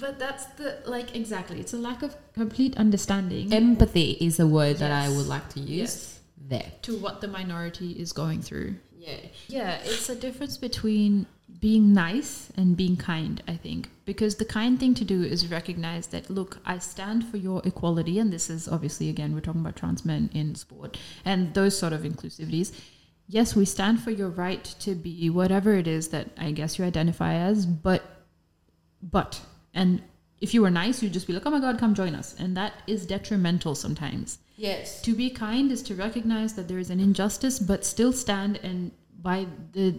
But 0.00 0.18
that's 0.18 0.46
the 0.58 0.78
like 0.86 1.14
exactly. 1.14 1.60
It's 1.60 1.74
a 1.74 1.78
lack 1.78 2.02
of 2.02 2.16
complete 2.34 2.76
understanding 2.78 3.52
Empathy 3.52 4.12
is 4.20 4.40
a 4.40 4.46
word 4.46 4.76
that 4.78 4.90
I 4.90 5.08
would 5.08 5.26
like 5.26 5.48
to 5.50 5.60
use 5.60 5.68
Yes. 5.78 6.20
there. 6.48 6.72
to 6.82 6.96
what 6.96 7.20
the 7.20 7.28
minority 7.28 7.92
is 7.92 8.12
going 8.12 8.40
through. 8.42 8.76
Yeah. 8.98 9.16
Yeah, 9.48 9.78
it's 9.84 10.08
a 10.08 10.14
difference 10.14 10.56
between 10.58 11.26
being 11.60 11.92
nice 11.92 12.50
and 12.56 12.76
being 12.76 12.96
kind, 12.96 13.42
I 13.48 13.56
think. 13.56 13.90
Because 14.04 14.36
the 14.36 14.44
kind 14.44 14.78
thing 14.80 14.94
to 14.94 15.04
do 15.04 15.22
is 15.22 15.48
recognize 15.48 16.06
that, 16.08 16.30
look, 16.30 16.58
I 16.64 16.78
stand 16.78 17.24
for 17.30 17.36
your 17.36 17.60
equality. 17.64 18.18
And 18.18 18.32
this 18.32 18.48
is 18.50 18.68
obviously, 18.68 19.08
again, 19.08 19.34
we're 19.34 19.40
talking 19.40 19.60
about 19.62 19.76
trans 19.76 20.04
men 20.04 20.30
in 20.32 20.54
sport 20.54 20.98
and 21.24 21.52
those 21.54 21.76
sort 21.78 21.92
of 21.92 22.04
inclusivities. 22.04 22.72
Yes, 23.26 23.54
we 23.56 23.64
stand 23.64 24.00
for 24.02 24.10
your 24.10 24.28
right 24.28 24.64
to 24.80 24.94
be 24.94 25.30
whatever 25.30 25.74
it 25.74 25.86
is 25.86 26.08
that 26.08 26.28
I 26.38 26.50
guess 26.52 26.78
you 26.78 26.84
identify 26.84 27.34
as, 27.34 27.66
but, 27.66 28.02
but, 29.02 29.40
and 29.74 30.02
if 30.40 30.54
you 30.54 30.62
were 30.62 30.70
nice, 30.70 31.02
you'd 31.02 31.12
just 31.12 31.26
be 31.26 31.32
like, 31.32 31.46
"Oh 31.46 31.50
my 31.50 31.60
god, 31.60 31.78
come 31.78 31.94
join 31.94 32.14
us," 32.14 32.34
and 32.38 32.56
that 32.56 32.74
is 32.86 33.06
detrimental 33.06 33.74
sometimes. 33.74 34.38
Yes. 34.56 35.00
To 35.02 35.14
be 35.14 35.30
kind 35.30 35.70
is 35.72 35.82
to 35.84 35.94
recognize 35.94 36.54
that 36.54 36.68
there 36.68 36.78
is 36.78 36.90
an 36.90 37.00
injustice, 37.00 37.58
but 37.58 37.84
still 37.84 38.12
stand 38.12 38.58
and 38.62 38.90
by 39.22 39.46
the 39.72 39.94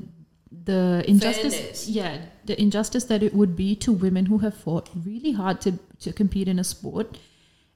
the 0.66 1.04
injustice. 1.08 1.56
Fairness. 1.56 1.90
Yeah, 1.90 2.26
the 2.46 2.60
injustice 2.62 3.06
that 3.06 3.24
it 3.24 3.34
would 3.34 3.56
be 3.56 3.76
to 3.78 3.92
women 3.92 4.26
who 4.26 4.40
have 4.40 4.56
fought 4.56 4.90
really 5.06 5.32
hard 5.32 5.62
to 5.62 5.80
to 6.02 6.12
compete 6.12 6.48
in 6.48 6.60
a 6.60 6.64
sport, 6.64 7.18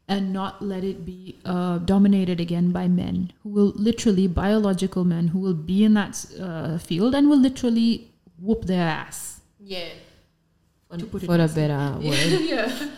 and 0.08 0.34
not 0.34 0.62
let 0.62 0.84
it 0.84 1.06
be 1.06 1.40
uh, 1.46 1.78
dominated 1.80 2.40
again 2.40 2.72
by 2.72 2.88
men 2.88 3.32
who 3.44 3.50
will 3.50 3.74
literally 3.76 4.28
biological 4.28 5.04
men 5.04 5.30
who 5.30 5.40
will 5.40 5.54
be 5.54 5.84
in 5.84 5.94
that 5.94 6.26
uh, 6.40 6.78
field 6.78 7.16
and 7.16 7.30
will 7.30 7.40
literally 7.40 8.12
whoop 8.40 8.66
their 8.66 8.88
ass. 8.88 9.42
Yeah. 9.60 9.90
To 10.98 11.06
put 11.06 11.24
it 11.24 11.26
for 11.26 11.36
a 11.36 11.48
better 11.48 11.98
word. 12.02 12.42
yeah. 12.42 12.90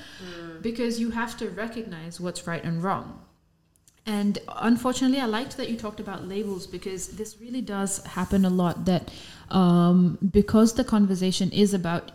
Because 0.61 0.99
you 0.99 1.11
have 1.11 1.37
to 1.37 1.49
recognize 1.49 2.19
what's 2.19 2.45
right 2.47 2.63
and 2.63 2.83
wrong. 2.83 3.21
And 4.05 4.39
unfortunately, 4.55 5.19
I 5.19 5.25
liked 5.25 5.57
that 5.57 5.69
you 5.69 5.77
talked 5.77 5.99
about 5.99 6.27
labels 6.27 6.65
because 6.67 7.09
this 7.09 7.37
really 7.41 7.61
does 7.61 8.03
happen 8.05 8.45
a 8.45 8.49
lot. 8.49 8.85
That 8.85 9.11
um, 9.49 10.17
because 10.31 10.73
the 10.75 10.83
conversation 10.83 11.51
is 11.51 11.73
about 11.73 12.11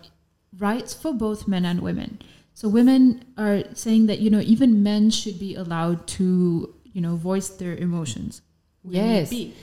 rights 0.59 0.95
for 0.95 1.13
both 1.13 1.47
men 1.47 1.65
and 1.65 1.81
women. 1.81 2.19
So 2.55 2.69
women 2.69 3.25
are 3.37 3.65
saying 3.75 4.07
that 4.07 4.21
you 4.21 4.31
know 4.31 4.41
even 4.41 4.83
men 4.83 5.11
should 5.11 5.39
be 5.39 5.55
allowed 5.55 6.07
to 6.19 6.75
you 6.85 7.01
know 7.01 7.17
voice 7.17 7.49
their 7.49 7.75
emotions. 7.77 8.43
when 8.83 8.95
Yes. 8.95 9.31
be, 9.31 9.55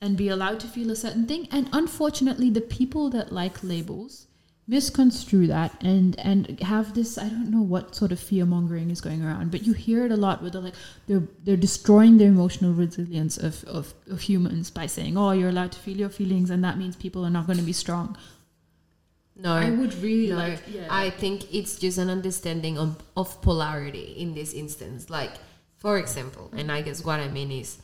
and 0.00 0.16
be 0.16 0.28
allowed 0.28 0.60
to 0.60 0.66
feel 0.68 0.90
a 0.90 0.96
certain 0.96 1.26
thing. 1.26 1.48
And 1.50 1.68
unfortunately, 1.72 2.50
the 2.50 2.60
people 2.60 3.08
that 3.10 3.32
like 3.32 3.62
labels 3.62 4.26
misconstrue 4.66 5.46
that 5.46 5.76
and 5.82 6.18
and 6.20 6.58
have 6.60 6.94
this 6.94 7.18
I 7.18 7.28
don't 7.28 7.50
know 7.50 7.60
what 7.60 7.94
sort 7.94 8.12
of 8.12 8.20
fear 8.20 8.46
mongering 8.46 8.90
is 8.90 9.00
going 9.00 9.24
around, 9.24 9.50
but 9.50 9.62
you 9.66 9.72
hear 9.74 10.06
it 10.06 10.12
a 10.12 10.16
lot 10.16 10.40
where 10.40 10.50
they're 10.50 10.62
like 10.62 10.74
they're 11.06 11.28
they're 11.42 11.56
destroying 11.56 12.18
the 12.18 12.24
emotional 12.24 12.72
resilience 12.72 13.36
of, 13.36 13.64
of, 13.64 13.92
of 14.10 14.22
humans 14.22 14.70
by 14.70 14.86
saying, 14.86 15.16
Oh, 15.16 15.32
you're 15.32 15.50
allowed 15.50 15.72
to 15.72 15.78
feel 15.78 15.96
your 15.96 16.08
feelings 16.08 16.50
and 16.50 16.64
that 16.64 16.78
means 16.78 16.96
people 16.96 17.24
are 17.24 17.30
not 17.30 17.46
going 17.46 17.58
to 17.58 17.64
be 17.64 17.72
strong. 17.72 18.16
No. 19.36 19.52
I 19.52 19.70
would 19.70 19.94
really 19.94 20.30
no, 20.30 20.36
like 20.36 20.60
yeah. 20.68 20.86
I 20.88 21.10
think 21.10 21.52
it's 21.52 21.76
just 21.76 21.98
an 21.98 22.08
understanding 22.08 22.78
of, 22.78 23.02
of 23.16 23.42
polarity 23.42 24.14
in 24.16 24.34
this 24.34 24.52
instance. 24.52 25.10
Like, 25.10 25.32
for 25.76 25.98
example, 25.98 26.50
and 26.56 26.70
I 26.70 26.82
guess 26.82 27.04
what 27.04 27.18
I 27.18 27.28
mean 27.28 27.50
is 27.50 27.78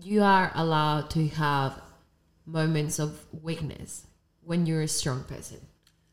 you 0.00 0.22
are 0.22 0.50
allowed 0.54 1.10
to 1.10 1.28
have 1.28 1.80
moments 2.46 2.98
of 2.98 3.24
weakness 3.42 4.06
when 4.42 4.64
you're 4.64 4.82
a 4.82 4.88
strong 4.88 5.24
person, 5.24 5.60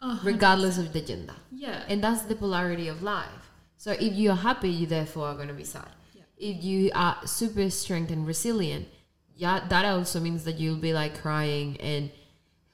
Uh, 0.03 0.19
regardless 0.23 0.77
of 0.77 0.91
the 0.91 0.99
gender. 0.99 1.35
yeah. 1.51 1.83
And 1.87 2.03
that's 2.03 2.23
the 2.23 2.35
polarity 2.35 2.89
of 2.89 3.01
life. 3.01 3.43
So 3.77 3.91
if 3.91 4.13
you're 4.13 4.35
happy, 4.35 4.69
you 4.69 4.85
therefore 4.85 5.27
are 5.27 5.35
going 5.35 5.47
to 5.47 5.53
be 5.53 5.63
sad. 5.63 5.87
Yeah. 6.13 6.23
If 6.37 6.63
you 6.63 6.91
are 6.93 7.17
super 7.25 7.69
strong 7.69 8.11
and 8.11 8.27
resilient, 8.27 8.87
yeah, 9.35 9.65
that 9.69 9.85
also 9.85 10.19
means 10.19 10.43
that 10.43 10.59
you'll 10.59 10.83
be 10.89 10.93
like 10.93 11.21
crying 11.21 11.77
and 11.79 12.11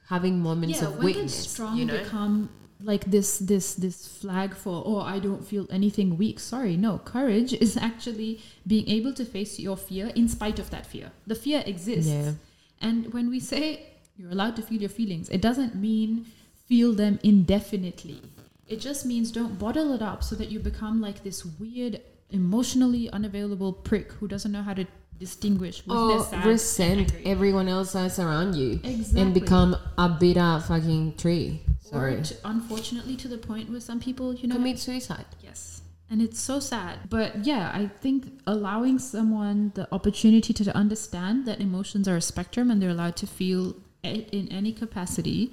having 0.08 0.40
moments 0.40 0.82
yeah, 0.82 0.88
of 0.88 0.98
when 0.98 1.06
weakness. 1.06 1.36
does 1.36 1.52
strong 1.52 1.78
you 1.78 1.86
know? 1.86 1.98
become 1.98 2.50
like 2.82 3.06
this 3.06 3.40
this 3.40 3.76
this 3.76 4.08
flag 4.08 4.56
for 4.56 4.82
oh 4.86 5.02
I 5.02 5.20
don't 5.20 5.46
feel 5.46 5.68
anything 5.70 6.18
weak. 6.18 6.40
Sorry, 6.40 6.78
no. 6.78 6.98
Courage 7.00 7.54
is 7.54 7.78
actually 7.78 8.42
being 8.66 8.88
able 8.90 9.14
to 9.14 9.26
face 9.26 9.60
your 9.60 9.78
fear 9.78 10.08
in 10.16 10.28
spite 10.28 10.58
of 10.58 10.70
that 10.72 10.86
fear. 10.86 11.12
The 11.28 11.36
fear 11.36 11.64
exists. 11.66 12.10
Yeah. 12.10 12.34
And 12.82 13.14
when 13.14 13.30
we 13.30 13.40
say 13.40 13.88
you're 14.18 14.32
allowed 14.32 14.56
to 14.56 14.62
feel 14.62 14.80
your 14.80 14.90
feelings, 14.90 15.30
it 15.30 15.42
doesn't 15.42 15.76
mean 15.76 16.26
feel 16.70 16.94
them 16.94 17.20
indefinitely. 17.24 18.22
It 18.68 18.80
just 18.80 19.06
means 19.06 19.32
don't 19.32 19.58
bottle 19.58 19.92
it 19.94 20.02
up 20.02 20.24
so 20.24 20.36
that 20.36 20.50
you 20.52 20.60
become 20.60 21.02
like 21.02 21.24
this 21.24 21.44
weird, 21.44 22.00
emotionally 22.30 23.10
unavailable 23.10 23.74
prick 23.74 24.12
who 24.14 24.28
doesn't 24.28 24.52
know 24.52 24.62
how 24.62 24.76
to 24.76 24.86
distinguish 25.18 25.84
or 25.90 26.24
sad 26.24 26.46
resent 26.46 27.12
everyone 27.26 27.68
else 27.68 27.92
that's 27.92 28.20
around 28.20 28.54
you 28.56 28.80
Exactly. 28.84 29.22
and 29.22 29.34
become 29.34 29.76
a 29.98 30.08
bitter 30.08 30.64
fucking 30.66 31.18
tree. 31.18 31.62
Or 31.92 32.12
Sorry. 32.12 32.22
to- 32.22 32.36
unfortunately, 32.46 33.16
to 33.18 33.28
the 33.28 33.40
point 33.40 33.70
where 33.72 33.82
some 33.82 34.00
people, 34.00 34.34
you 34.36 34.48
know, 34.48 34.56
Commit 34.56 34.78
suicide. 34.80 35.26
Yes. 35.44 35.82
And 36.12 36.22
it's 36.22 36.40
so 36.40 36.60
sad. 36.60 37.00
But 37.10 37.46
yeah, 37.46 37.72
I 37.74 37.88
think 37.88 38.40
allowing 38.48 38.98
someone 39.00 39.72
the 39.76 39.88
opportunity 39.92 40.54
to 40.54 40.76
understand 40.78 41.46
that 41.48 41.60
emotions 41.60 42.08
are 42.08 42.16
a 42.16 42.22
spectrum 42.22 42.70
and 42.72 42.82
they're 42.82 42.90
allowed 42.98 43.16
to 43.18 43.28
feel 43.28 43.76
it 44.04 44.30
in 44.32 44.48
any 44.50 44.72
capacity 44.72 45.52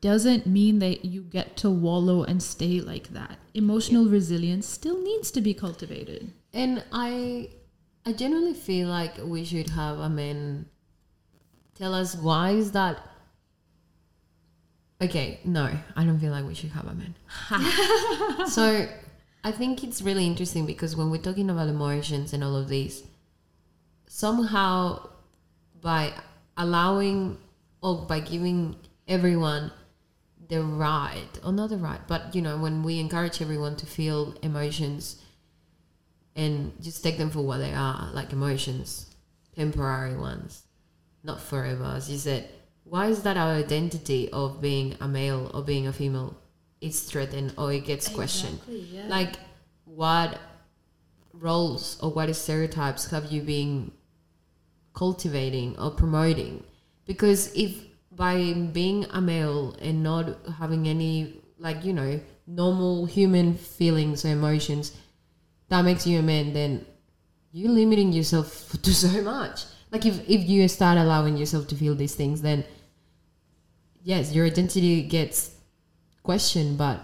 doesn't 0.00 0.46
mean 0.46 0.78
that 0.78 1.04
you 1.04 1.22
get 1.22 1.56
to 1.58 1.70
wallow 1.70 2.22
and 2.22 2.42
stay 2.42 2.80
like 2.80 3.08
that. 3.08 3.38
Emotional 3.54 4.06
resilience 4.06 4.66
still 4.66 5.02
needs 5.02 5.30
to 5.32 5.40
be 5.40 5.54
cultivated. 5.54 6.32
And 6.52 6.84
I 6.92 7.50
I 8.06 8.12
genuinely 8.12 8.54
feel 8.54 8.88
like 8.88 9.18
we 9.22 9.44
should 9.44 9.70
have 9.70 9.98
a 9.98 10.08
man 10.08 10.66
tell 11.74 11.94
us 11.94 12.14
why 12.16 12.50
is 12.50 12.72
that 12.72 12.98
Okay, 15.02 15.40
no, 15.44 15.70
I 15.96 16.04
don't 16.04 16.18
feel 16.18 16.30
like 16.30 16.44
we 16.44 16.54
should 16.54 16.70
have 16.70 16.86
a 16.86 16.94
man. 16.94 17.14
so 18.48 18.86
I 19.42 19.50
think 19.50 19.82
it's 19.82 20.02
really 20.02 20.26
interesting 20.26 20.66
because 20.66 20.94
when 20.94 21.10
we're 21.10 21.22
talking 21.22 21.48
about 21.48 21.68
emotions 21.68 22.34
and 22.34 22.44
all 22.44 22.54
of 22.54 22.68
these, 22.68 23.02
somehow 24.06 25.08
by 25.80 26.12
allowing 26.58 27.38
or 27.82 28.04
by 28.04 28.20
giving 28.20 28.76
everyone 29.08 29.72
the 30.50 30.62
right, 30.62 31.28
or 31.44 31.52
not 31.52 31.70
the 31.70 31.76
right, 31.76 32.00
but 32.06 32.34
you 32.34 32.42
know, 32.42 32.58
when 32.58 32.82
we 32.82 32.98
encourage 32.98 33.40
everyone 33.40 33.76
to 33.76 33.86
feel 33.86 34.34
emotions 34.42 35.22
and 36.34 36.72
just 36.82 37.02
take 37.02 37.18
them 37.18 37.30
for 37.30 37.40
what 37.40 37.58
they 37.58 37.72
are, 37.72 38.10
like 38.12 38.32
emotions, 38.32 39.14
temporary 39.56 40.16
ones, 40.16 40.64
not 41.22 41.40
forever, 41.40 41.84
as 41.96 42.10
you 42.10 42.18
said. 42.18 42.48
Why 42.84 43.06
is 43.06 43.22
that 43.22 43.36
our 43.36 43.52
identity 43.52 44.28
of 44.32 44.60
being 44.60 44.96
a 45.00 45.06
male 45.06 45.50
or 45.54 45.62
being 45.62 45.86
a 45.86 45.92
female 45.92 46.36
is 46.80 47.00
threatened 47.02 47.54
or 47.56 47.72
it 47.72 47.84
gets 47.84 48.08
questioned? 48.08 48.58
yeah. 48.66 49.06
Like, 49.06 49.36
what 49.84 50.38
roles 51.32 51.96
or 52.02 52.10
what 52.10 52.34
stereotypes 52.34 53.10
have 53.10 53.30
you 53.30 53.42
been 53.42 53.92
cultivating 54.94 55.78
or 55.78 55.92
promoting? 55.92 56.64
Because 57.06 57.54
if 57.54 57.84
by 58.20 58.52
being 58.52 59.06
a 59.12 59.20
male 59.20 59.74
and 59.80 60.02
not 60.02 60.26
having 60.58 60.86
any, 60.86 61.40
like, 61.58 61.82
you 61.86 61.94
know, 61.94 62.20
normal 62.46 63.06
human 63.06 63.54
feelings 63.54 64.26
or 64.26 64.28
emotions, 64.28 64.92
that 65.70 65.82
makes 65.86 66.06
you 66.06 66.18
a 66.18 66.22
man, 66.22 66.52
then 66.52 66.84
you're 67.50 67.72
limiting 67.72 68.12
yourself 68.12 68.76
to 68.82 68.92
so 68.92 69.22
much. 69.22 69.64
Like, 69.90 70.04
if, 70.04 70.20
if 70.28 70.46
you 70.46 70.68
start 70.68 70.98
allowing 70.98 71.38
yourself 71.38 71.66
to 71.68 71.74
feel 71.74 71.94
these 71.94 72.14
things, 72.14 72.42
then 72.42 72.62
yes, 74.04 74.34
your 74.34 74.44
identity 74.44 75.00
gets 75.00 75.54
questioned, 76.22 76.76
but, 76.76 77.02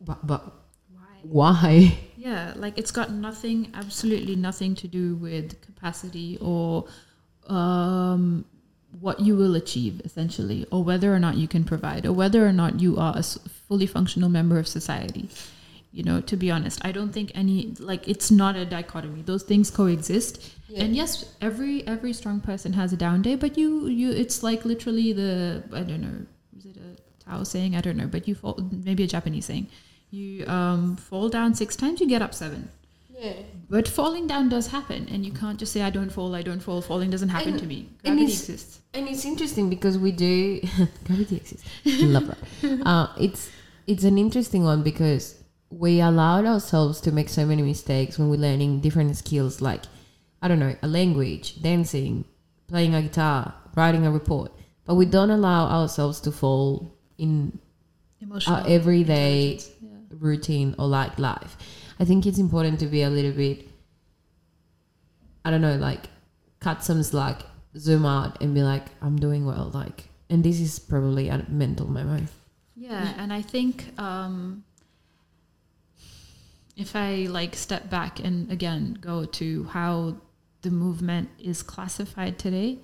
but, 0.00 0.26
but 0.26 0.42
Why? 0.90 1.18
why? 1.24 1.98
Yeah, 2.16 2.52
like 2.56 2.78
it's 2.78 2.90
got 2.90 3.12
nothing, 3.12 3.70
absolutely 3.74 4.34
nothing 4.34 4.74
to 4.76 4.88
do 4.88 5.14
with 5.16 5.60
capacity 5.60 6.36
or 6.40 6.86
um, 7.46 8.44
what 9.00 9.20
you 9.20 9.36
will 9.36 9.54
achieve, 9.54 10.00
essentially, 10.04 10.66
or 10.70 10.82
whether 10.82 11.14
or 11.14 11.18
not 11.18 11.36
you 11.36 11.48
can 11.48 11.64
provide, 11.64 12.06
or 12.06 12.12
whether 12.12 12.46
or 12.46 12.52
not 12.52 12.80
you 12.80 12.96
are 12.96 13.14
a 13.16 13.22
fully 13.22 13.86
functional 13.86 14.28
member 14.28 14.58
of 14.58 14.66
society. 14.66 15.28
You 15.92 16.02
know, 16.02 16.20
to 16.20 16.36
be 16.36 16.50
honest, 16.50 16.84
I 16.84 16.92
don't 16.92 17.12
think 17.12 17.32
any 17.34 17.74
like 17.78 18.06
it's 18.06 18.30
not 18.30 18.56
a 18.56 18.64
dichotomy. 18.64 19.22
Those 19.22 19.42
things 19.42 19.70
coexist. 19.70 20.54
Yeah. 20.68 20.84
And 20.84 20.94
yes, 20.94 21.34
every 21.40 21.86
every 21.86 22.12
strong 22.12 22.40
person 22.40 22.74
has 22.74 22.92
a 22.92 22.96
down 22.96 23.22
day, 23.22 23.36
but 23.36 23.56
you 23.56 23.86
you 23.88 24.10
it's 24.10 24.42
like 24.42 24.64
literally 24.64 25.12
the 25.12 25.62
I 25.72 25.80
don't 25.80 26.02
know, 26.02 26.26
is 26.56 26.66
it 26.66 26.76
a 26.76 27.24
Tao 27.24 27.42
saying? 27.42 27.74
I 27.74 27.80
don't 27.80 27.96
know, 27.96 28.06
but 28.06 28.28
you 28.28 28.34
fall 28.34 28.58
maybe 28.70 29.04
a 29.04 29.06
Japanese 29.06 29.46
saying. 29.46 29.68
You 30.10 30.46
um, 30.46 30.96
fall 30.96 31.28
down 31.28 31.54
six 31.54 31.76
times, 31.76 32.00
you 32.00 32.08
get 32.08 32.22
up 32.22 32.34
seven. 32.34 32.70
Yeah. 33.18 33.32
But 33.68 33.88
falling 33.88 34.26
down 34.26 34.48
does 34.48 34.68
happen, 34.68 35.08
and 35.10 35.26
you 35.26 35.32
can't 35.32 35.58
just 35.58 35.72
say, 35.72 35.82
I 35.82 35.90
don't 35.90 36.10
fall, 36.10 36.34
I 36.34 36.42
don't 36.42 36.60
fall. 36.60 36.80
Falling 36.80 37.10
doesn't 37.10 37.30
happen 37.30 37.50
And- 37.50 37.58
to 37.60 37.66
me. 37.66 37.78
and 38.04 38.16
Gravity 38.16 38.22
it's- 38.24 38.40
exists. 38.48 38.80
And 38.94 39.08
it's 39.08 39.24
interesting 39.24 39.68
because 39.68 39.98
we 39.98 40.12
do 40.12 40.60
gravity 41.04 41.36
exists. 41.36 41.66
Love 41.84 42.28
that. 42.62 42.86
Uh, 42.86 43.08
it's 43.20 43.50
it's 43.86 44.04
an 44.04 44.16
interesting 44.16 44.64
one 44.64 44.82
because 44.82 45.34
we 45.70 46.00
allowed 46.00 46.46
ourselves 46.46 47.00
to 47.02 47.12
make 47.12 47.28
so 47.28 47.44
many 47.44 47.60
mistakes 47.62 48.18
when 48.18 48.30
we're 48.30 48.36
learning 48.40 48.80
different 48.80 49.14
skills 49.16 49.60
like 49.60 49.82
I 50.40 50.48
don't 50.48 50.58
know, 50.58 50.74
a 50.82 50.88
language, 50.88 51.60
dancing, 51.60 52.24
playing 52.68 52.94
a 52.94 53.02
guitar, 53.02 53.52
writing 53.76 54.06
a 54.06 54.10
report. 54.10 54.52
But 54.86 54.94
we 54.94 55.04
don't 55.04 55.30
allow 55.30 55.66
ourselves 55.66 56.20
to 56.22 56.32
fall 56.32 56.96
in 57.18 57.58
Emotional. 58.22 58.56
our 58.56 58.66
everyday 58.68 59.58
yeah. 59.82 59.90
routine 60.18 60.74
or 60.78 60.86
like 60.86 61.18
life. 61.18 61.56
I 62.00 62.04
think 62.04 62.26
it's 62.26 62.38
important 62.38 62.78
to 62.80 62.86
be 62.86 63.02
a 63.02 63.10
little 63.10 63.32
bit, 63.32 63.66
I 65.44 65.50
don't 65.50 65.60
know, 65.60 65.76
like 65.76 66.08
cut 66.60 66.84
some 66.84 67.02
slack, 67.02 67.42
zoom 67.76 68.06
out, 68.06 68.40
and 68.40 68.54
be 68.54 68.62
like, 68.62 68.84
I'm 69.02 69.16
doing 69.16 69.44
well. 69.46 69.70
Like, 69.74 70.08
and 70.30 70.44
this 70.44 70.60
is 70.60 70.78
probably 70.78 71.28
a 71.28 71.44
mental 71.48 71.88
memo. 71.88 72.22
Yeah, 72.76 73.14
and 73.18 73.32
I 73.32 73.42
think 73.42 73.98
um, 73.98 74.64
if 76.76 76.94
I 76.94 77.26
like 77.28 77.56
step 77.56 77.90
back 77.90 78.20
and 78.20 78.50
again 78.52 78.98
go 79.00 79.24
to 79.24 79.64
how 79.64 80.16
the 80.62 80.70
movement 80.70 81.28
is 81.38 81.62
classified 81.62 82.38
today, 82.38 82.78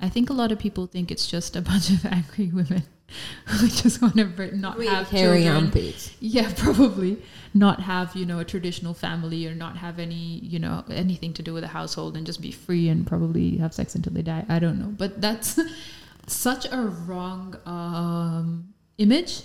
I 0.00 0.08
think 0.08 0.30
a 0.30 0.32
lot 0.32 0.52
of 0.52 0.58
people 0.58 0.86
think 0.86 1.10
it's 1.10 1.26
just 1.26 1.56
a 1.56 1.60
bunch 1.70 1.90
of 1.90 2.06
angry 2.06 2.46
women 2.46 2.84
who 3.46 3.68
just 3.68 4.00
want 4.02 4.16
to 4.16 4.56
not 4.56 4.78
With 4.78 4.88
have 4.88 5.08
hairy 5.08 5.42
children. 5.42 5.64
armpits. 5.64 6.14
Yeah, 6.20 6.52
probably 6.56 7.22
not 7.52 7.80
have 7.80 8.14
you 8.14 8.24
know 8.26 8.38
a 8.38 8.44
traditional 8.44 8.94
family 8.94 9.46
or 9.46 9.54
not 9.54 9.76
have 9.76 9.98
any 9.98 10.14
you 10.42 10.58
know 10.58 10.84
anything 10.90 11.32
to 11.34 11.42
do 11.42 11.52
with 11.52 11.64
a 11.64 11.68
household 11.68 12.16
and 12.16 12.24
just 12.24 12.40
be 12.40 12.50
free 12.52 12.88
and 12.88 13.06
probably 13.06 13.56
have 13.58 13.74
sex 13.74 13.94
until 13.94 14.12
they 14.12 14.22
die. 14.22 14.44
I 14.48 14.58
don't 14.58 14.78
know, 14.78 14.92
but 14.96 15.20
that's 15.20 15.58
such 16.26 16.66
a 16.70 16.80
wrong 16.80 17.56
um, 17.66 18.72
image. 18.98 19.42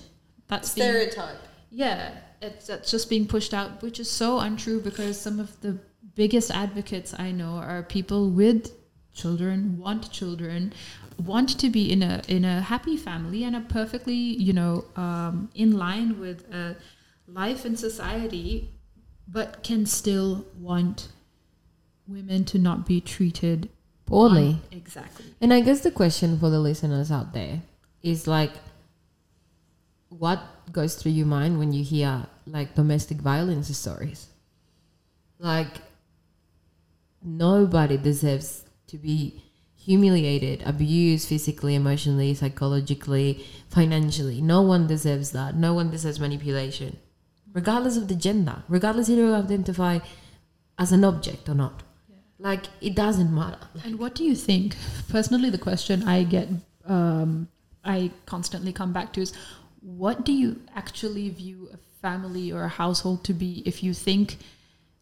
That's 0.47 0.73
being- 0.73 0.87
Stereotype. 0.87 1.39
yeah, 1.71 2.11
it's 2.41 2.67
that's 2.67 2.91
just 2.91 3.09
being 3.09 3.27
pushed 3.27 3.53
out, 3.53 3.81
which 3.81 3.99
is 3.99 4.09
so 4.09 4.39
untrue 4.39 4.79
because 4.81 5.19
some 5.19 5.39
of 5.39 5.59
the 5.61 5.79
biggest 6.15 6.51
advocates 6.51 7.13
I 7.17 7.31
know 7.31 7.55
are 7.55 7.83
people 7.83 8.29
with 8.29 8.71
children, 9.15 9.77
want 9.79 10.11
children, 10.11 10.73
want 11.17 11.57
to 11.59 11.69
be 11.69 11.91
in 11.91 12.03
a 12.03 12.21
in 12.27 12.45
a 12.45 12.61
happy 12.61 12.97
family 12.97 13.43
and 13.43 13.55
are 13.55 13.61
perfectly, 13.67 14.13
you 14.13 14.53
know, 14.53 14.85
um, 14.95 15.49
in 15.55 15.77
line 15.77 16.19
with 16.19 16.47
a 16.53 16.75
life 17.27 17.65
in 17.65 17.75
society, 17.75 18.69
but 19.27 19.63
can 19.63 19.85
still 19.85 20.45
want 20.59 21.07
women 22.07 22.45
to 22.45 22.59
not 22.59 22.85
be 22.85 23.01
treated 23.01 23.69
Poorly. 24.05 24.59
exactly. 24.71 25.25
And 25.41 25.51
I 25.51 25.61
guess 25.61 25.81
the 25.81 25.91
question 25.91 26.37
for 26.37 26.49
the 26.49 26.59
listeners 26.59 27.11
out 27.11 27.33
there 27.33 27.63
is 28.03 28.27
like, 28.27 28.51
what 30.09 30.39
goes 30.71 30.95
through 30.95 31.13
your 31.13 31.25
mind 31.25 31.57
when 31.57 31.73
you 31.73 31.83
hear 31.83 32.27
like 32.45 32.75
domestic 32.75 33.17
violence 33.17 33.75
stories? 33.75 34.27
Like, 35.39 35.81
nobody 37.23 37.97
deserves 37.97 38.64
to 38.87 38.97
be 38.97 39.41
humiliated, 39.75 40.63
abused 40.65 41.27
physically, 41.29 41.75
emotionally, 41.75 42.33
psychologically, 42.33 43.45
financially. 43.69 44.41
No 44.41 44.61
one 44.61 44.87
deserves 44.87 45.31
that. 45.31 45.55
No 45.55 45.73
one 45.73 45.91
deserves 45.91 46.19
manipulation, 46.19 46.97
regardless 47.53 47.97
of 47.97 48.07
the 48.07 48.15
gender, 48.15 48.63
regardless 48.67 49.09
if 49.09 49.17
you 49.17 49.33
identify 49.33 49.99
as 50.79 50.91
an 50.91 51.03
object 51.03 51.47
or 51.47 51.53
not. 51.53 51.83
Like, 52.39 52.65
it 52.81 52.95
doesn't 52.95 53.33
matter. 53.33 53.59
And 53.83 53.97
what 53.97 54.15
do 54.15 54.23
you 54.23 54.35
think? 54.35 54.75
Personally, 55.07 55.49
the 55.49 55.57
question 55.57 56.03
I 56.07 56.23
get, 56.23 56.49
um, 56.85 57.47
I 57.83 58.11
constantly 58.25 58.73
come 58.73 58.91
back 58.91 59.13
to 59.13 59.21
is, 59.21 59.33
what 59.81 60.25
do 60.25 60.33
you 60.33 60.61
actually 60.75 61.29
view 61.29 61.69
a 61.71 61.77
family 62.01 62.51
or 62.51 62.63
a 62.63 62.69
household 62.69 63.23
to 63.25 63.33
be 63.33 63.63
if 63.65 63.83
you 63.83 63.93
think 63.93 64.37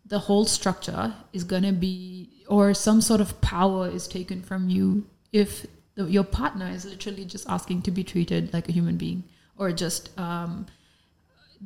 the 0.05 0.19
whole 0.19 0.45
structure 0.45 1.13
is 1.31 1.43
going 1.43 1.63
to 1.63 1.71
be, 1.71 2.43
or 2.47 2.73
some 2.73 3.01
sort 3.01 3.21
of 3.21 3.39
power 3.41 3.87
is 3.89 4.07
taken 4.07 4.41
from 4.41 4.69
you 4.69 5.05
if 5.31 5.65
the, 5.95 6.05
your 6.05 6.23
partner 6.23 6.67
is 6.67 6.85
literally 6.85 7.25
just 7.25 7.47
asking 7.49 7.81
to 7.83 7.91
be 7.91 8.03
treated 8.03 8.53
like 8.53 8.67
a 8.69 8.71
human 8.71 8.97
being 8.97 9.23
or 9.57 9.71
just 9.71 10.17
um, 10.19 10.65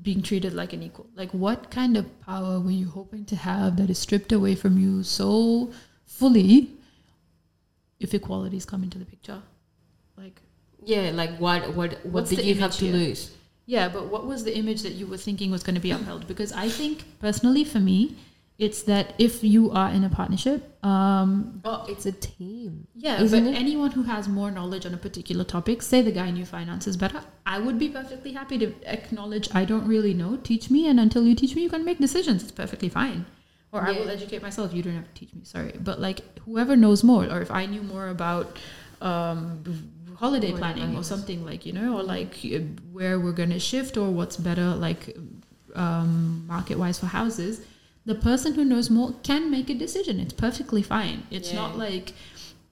being 0.02 0.21
treated 0.21 0.54
like 0.54 0.73
an 0.73 0.84
equal. 0.84 1.08
Like, 1.15 1.32
what 1.32 1.71
kind 1.71 1.97
of 1.97 2.06
power 2.21 2.60
were 2.60 2.71
you 2.71 2.89
hoping 2.89 3.26
to 3.26 3.36
have 3.36 3.78
that 3.78 3.89
is 3.89 3.97
stripped 3.97 4.32
away 4.32 4.56
from 4.56 4.78
you 4.78 5.04
so 5.04 5.71
fully 6.06 6.71
if 8.00 8.13
equalities 8.13 8.65
come 8.65 8.84
into 8.84 9.00
the 9.00 9.06
picture? 9.06 9.41
Like, 10.17 10.41
Yeah, 10.84 11.12
like 11.13 11.38
what 11.38 11.73
what 11.76 12.06
what 12.06 12.28
did 12.28 12.45
you 12.45 12.56
have 12.56 12.73
to 12.78 12.86
here? 12.86 12.93
lose? 12.93 13.32
yeah, 13.65 13.89
but 13.89 14.08
what 14.08 14.26
was 14.26 14.43
the 14.45 14.56
image 14.58 14.82
that 14.84 14.93
you 14.93 15.06
were 15.08 15.17
thinking 15.17 15.52
was 15.52 15.62
going 15.63 15.76
to 15.76 15.82
be 15.82 15.91
upheld? 15.91 16.26
Because 16.28 16.52
I 16.54 16.69
think, 16.69 17.04
personally, 17.19 17.63
for 17.65 17.80
me, 17.80 18.15
it's 18.60 18.84
that 18.84 19.13
if 19.20 19.43
you 19.43 19.70
are 19.72 19.89
in 19.91 20.04
a 20.04 20.10
partnership, 20.10 20.84
um, 20.84 21.62
Oh, 21.63 21.86
it's 21.88 22.06
a 22.08 22.12
team. 22.12 22.88
yeah, 22.96 23.17
but 23.20 23.34
it? 23.34 23.56
anyone 23.56 23.91
who 23.91 24.04
has 24.04 24.28
more 24.28 24.50
knowledge 24.50 24.86
on 24.86 24.93
a 24.93 24.98
particular 24.98 25.43
topic, 25.43 25.82
say 25.82 26.02
the 26.02 26.12
guy 26.12 26.32
knew 26.32 26.46
finances 26.46 26.98
better, 26.98 27.22
I 27.46 27.60
would 27.60 27.78
be 27.78 27.89
perfectly 27.89 28.34
happy 28.34 28.58
to 28.58 28.74
acknowledge 28.86 29.48
I 29.54 29.63
don't 29.65 29.88
really 29.88 30.13
know. 30.13 30.38
Teach 30.38 30.72
me, 30.72 30.88
and 30.88 31.00
until 31.00 31.24
you 31.24 31.36
teach 31.36 31.56
me, 31.56 31.62
you 31.63 31.70
can 31.70 31.86
make 31.86 32.00
decisions. 32.00 32.41
It's 32.43 32.52
perfectly 32.52 32.89
fine. 32.89 33.26
Or 33.72 33.82
I 33.82 33.91
will 33.91 34.10
educate 34.10 34.41
myself. 34.41 34.74
You 34.74 34.82
don't 34.82 34.96
have 34.96 35.13
to 35.13 35.20
teach 35.20 35.34
me. 35.36 35.41
Sorry, 35.43 35.74
but 35.80 36.00
like 36.00 36.22
whoever 36.39 36.76
knows 36.76 37.04
more, 37.04 37.26
or 37.26 37.41
if 37.41 37.52
I 37.52 37.65
knew 37.67 37.84
more 37.84 38.08
about 38.08 38.58
um, 39.02 39.63
holiday 40.15 40.52
planning 40.54 40.96
or 40.96 41.04
something 41.04 41.46
like 41.46 41.65
you 41.65 41.74
know, 41.74 41.98
or 41.98 42.02
like 42.04 42.34
where 42.91 43.20
we're 43.20 43.34
gonna 43.34 43.60
shift 43.60 43.98
or 43.98 44.10
what's 44.10 44.38
better, 44.38 44.74
like 44.74 45.15
um, 45.76 46.46
market 46.48 46.80
wise 46.80 46.98
for 46.98 47.06
houses. 47.08 47.62
The 48.08 48.15
person 48.15 48.54
who 48.56 48.63
knows 48.63 48.89
more 48.89 49.10
can 49.22 49.52
make 49.52 49.70
a 49.70 49.74
decision. 49.86 50.20
It's 50.24 50.32
perfectly 50.48 50.82
fine. 50.82 51.24
It's 51.30 51.50
Yeah. 51.52 51.62
not 51.62 51.78
like 51.78 52.13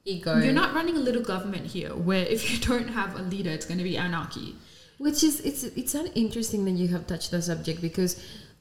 Ego. 0.06 0.34
you're 0.44 0.54
not 0.64 0.74
running 0.74 0.96
a 0.96 1.04
little 1.08 1.22
government 1.34 1.66
here 1.76 1.90
where 2.10 2.26
if 2.36 2.42
you 2.52 2.58
don't 2.70 2.88
have 3.00 3.20
a 3.20 3.24
leader, 3.34 3.50
it's 3.58 3.66
going 3.66 3.78
to 3.80 3.84
be 3.84 3.98
anarchy. 3.98 4.56
Which 4.98 5.24
is 5.30 5.42
it's 5.50 5.64
it's 5.82 5.94
an 6.02 6.08
interesting 6.24 6.64
that 6.66 6.78
you 6.82 6.88
have 6.96 7.06
touched 7.12 7.32
the 7.32 7.42
subject 7.42 7.82
because 7.82 8.12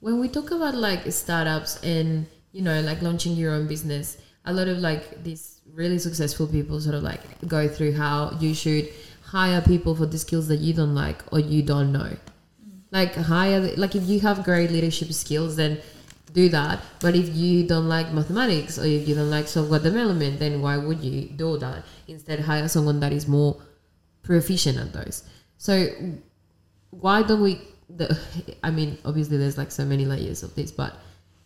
when 0.01 0.19
we 0.19 0.27
talk 0.37 0.51
about 0.51 0.75
like 0.75 1.03
startups 1.13 1.81
and 1.85 2.27
you 2.57 2.63
know 2.69 2.81
like 2.81 3.01
launching 3.03 3.35
your 3.43 3.53
own 3.57 3.69
business, 3.69 4.17
a 4.45 4.53
lot 4.53 4.67
of 4.67 4.79
like 4.79 5.23
these 5.23 5.61
really 5.81 5.99
successful 6.09 6.47
people 6.49 6.81
sort 6.81 6.97
of 6.97 7.05
like 7.05 7.23
go 7.57 7.69
through 7.69 7.93
how 7.93 8.37
you 8.41 8.53
should 8.53 8.89
hire 9.23 9.61
people 9.61 9.95
for 9.95 10.07
the 10.07 10.19
skills 10.19 10.49
that 10.49 10.59
you 10.59 10.73
don't 10.75 10.95
like 10.97 11.23
or 11.33 11.39
you 11.39 11.63
don't 11.63 11.93
know. 11.93 12.11
Mm. 12.11 12.81
Like 12.91 13.15
hire 13.15 13.61
like 13.77 13.95
if 13.95 14.09
you 14.09 14.19
have 14.27 14.43
great 14.43 14.73
leadership 14.73 15.13
skills 15.13 15.55
then 15.55 15.79
do 16.35 16.49
that. 16.51 16.83
But 17.01 17.15
if 17.15 17.35
you 17.35 17.67
don't 17.67 17.89
like 17.89 18.13
mathematics 18.13 18.79
or 18.79 18.85
if 18.85 19.09
you 19.09 19.15
don't 19.15 19.31
like 19.31 19.47
software 19.47 19.81
development, 19.81 20.41
then 20.41 20.61
why 20.61 20.77
would 20.77 21.01
you 21.01 21.29
do 21.29 21.57
that? 21.59 21.85
Instead 22.09 22.41
hire 22.41 22.69
someone 22.69 23.01
that 23.01 23.13
is 23.13 23.27
more 23.27 23.57
proficient 24.23 24.79
at 24.79 24.93
those. 24.93 25.23
So 25.57 25.89
why 26.91 27.23
don't 27.23 27.41
we 27.41 27.61
the 27.89 28.19
I 28.63 28.71
mean 28.71 28.99
obviously 29.05 29.39
there's 29.39 29.57
like 29.57 29.71
so 29.71 29.85
many 29.85 30.05
layers 30.05 30.43
of 30.43 30.55
this, 30.55 30.71
but 30.71 30.95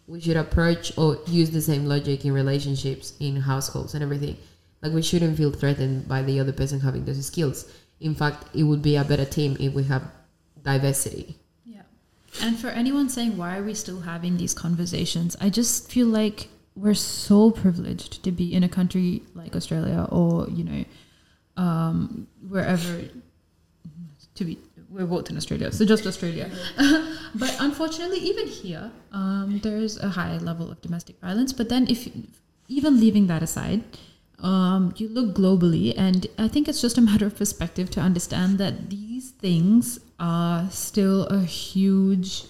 we 0.06 0.20
should 0.20 0.38
approach 0.38 0.96
or 0.96 1.18
use 1.26 1.50
the 1.50 1.60
same 1.60 1.84
logic 1.84 2.24
in 2.24 2.32
relationships, 2.32 3.12
in 3.20 3.36
households 3.36 3.92
and 3.92 4.02
everything. 4.02 4.38
Like 4.80 4.92
we 4.92 5.02
shouldn't 5.02 5.36
feel 5.36 5.52
threatened 5.52 6.08
by 6.08 6.22
the 6.22 6.40
other 6.40 6.52
person 6.52 6.80
having 6.80 7.04
those 7.04 7.24
skills. 7.26 7.70
In 8.00 8.14
fact, 8.14 8.44
it 8.54 8.62
would 8.62 8.80
be 8.80 8.96
a 8.96 9.04
better 9.04 9.26
team 9.26 9.56
if 9.60 9.74
we 9.74 9.82
have 9.84 10.10
diversity. 10.62 11.36
And 12.42 12.58
for 12.58 12.68
anyone 12.68 13.08
saying, 13.08 13.36
why 13.36 13.58
are 13.58 13.62
we 13.62 13.74
still 13.74 14.00
having 14.00 14.36
these 14.36 14.54
conversations? 14.54 15.36
I 15.40 15.50
just 15.50 15.90
feel 15.90 16.06
like 16.06 16.48
we're 16.74 16.94
so 16.94 17.50
privileged 17.50 18.22
to 18.24 18.30
be 18.30 18.52
in 18.54 18.62
a 18.62 18.68
country 18.68 19.22
like 19.34 19.56
Australia 19.56 20.06
or, 20.10 20.48
you 20.48 20.64
know, 20.64 20.84
um, 21.56 22.28
wherever 22.48 23.02
to 24.34 24.44
be. 24.44 24.58
We're 24.90 25.04
both 25.04 25.28
in 25.28 25.36
Australia, 25.36 25.70
so 25.70 25.84
just 25.84 26.06
Australia. 26.06 26.50
but 27.34 27.54
unfortunately, 27.60 28.20
even 28.20 28.46
here, 28.46 28.90
um, 29.12 29.60
there's 29.62 29.98
a 29.98 30.08
high 30.08 30.38
level 30.38 30.70
of 30.70 30.80
domestic 30.80 31.20
violence. 31.20 31.52
But 31.52 31.68
then, 31.68 31.86
if 31.90 32.08
even 32.68 32.98
leaving 32.98 33.26
that 33.26 33.42
aside, 33.42 33.84
um, 34.38 34.94
you 34.96 35.08
look 35.08 35.34
globally, 35.34 35.92
and 35.94 36.26
I 36.38 36.48
think 36.48 36.68
it's 36.68 36.80
just 36.80 36.96
a 36.96 37.02
matter 37.02 37.26
of 37.26 37.36
perspective 37.36 37.90
to 37.90 38.00
understand 38.00 38.56
that 38.58 38.88
these 38.88 39.30
things 39.32 40.00
are 40.18 40.68
still 40.70 41.26
a 41.26 41.40
huge, 41.40 42.44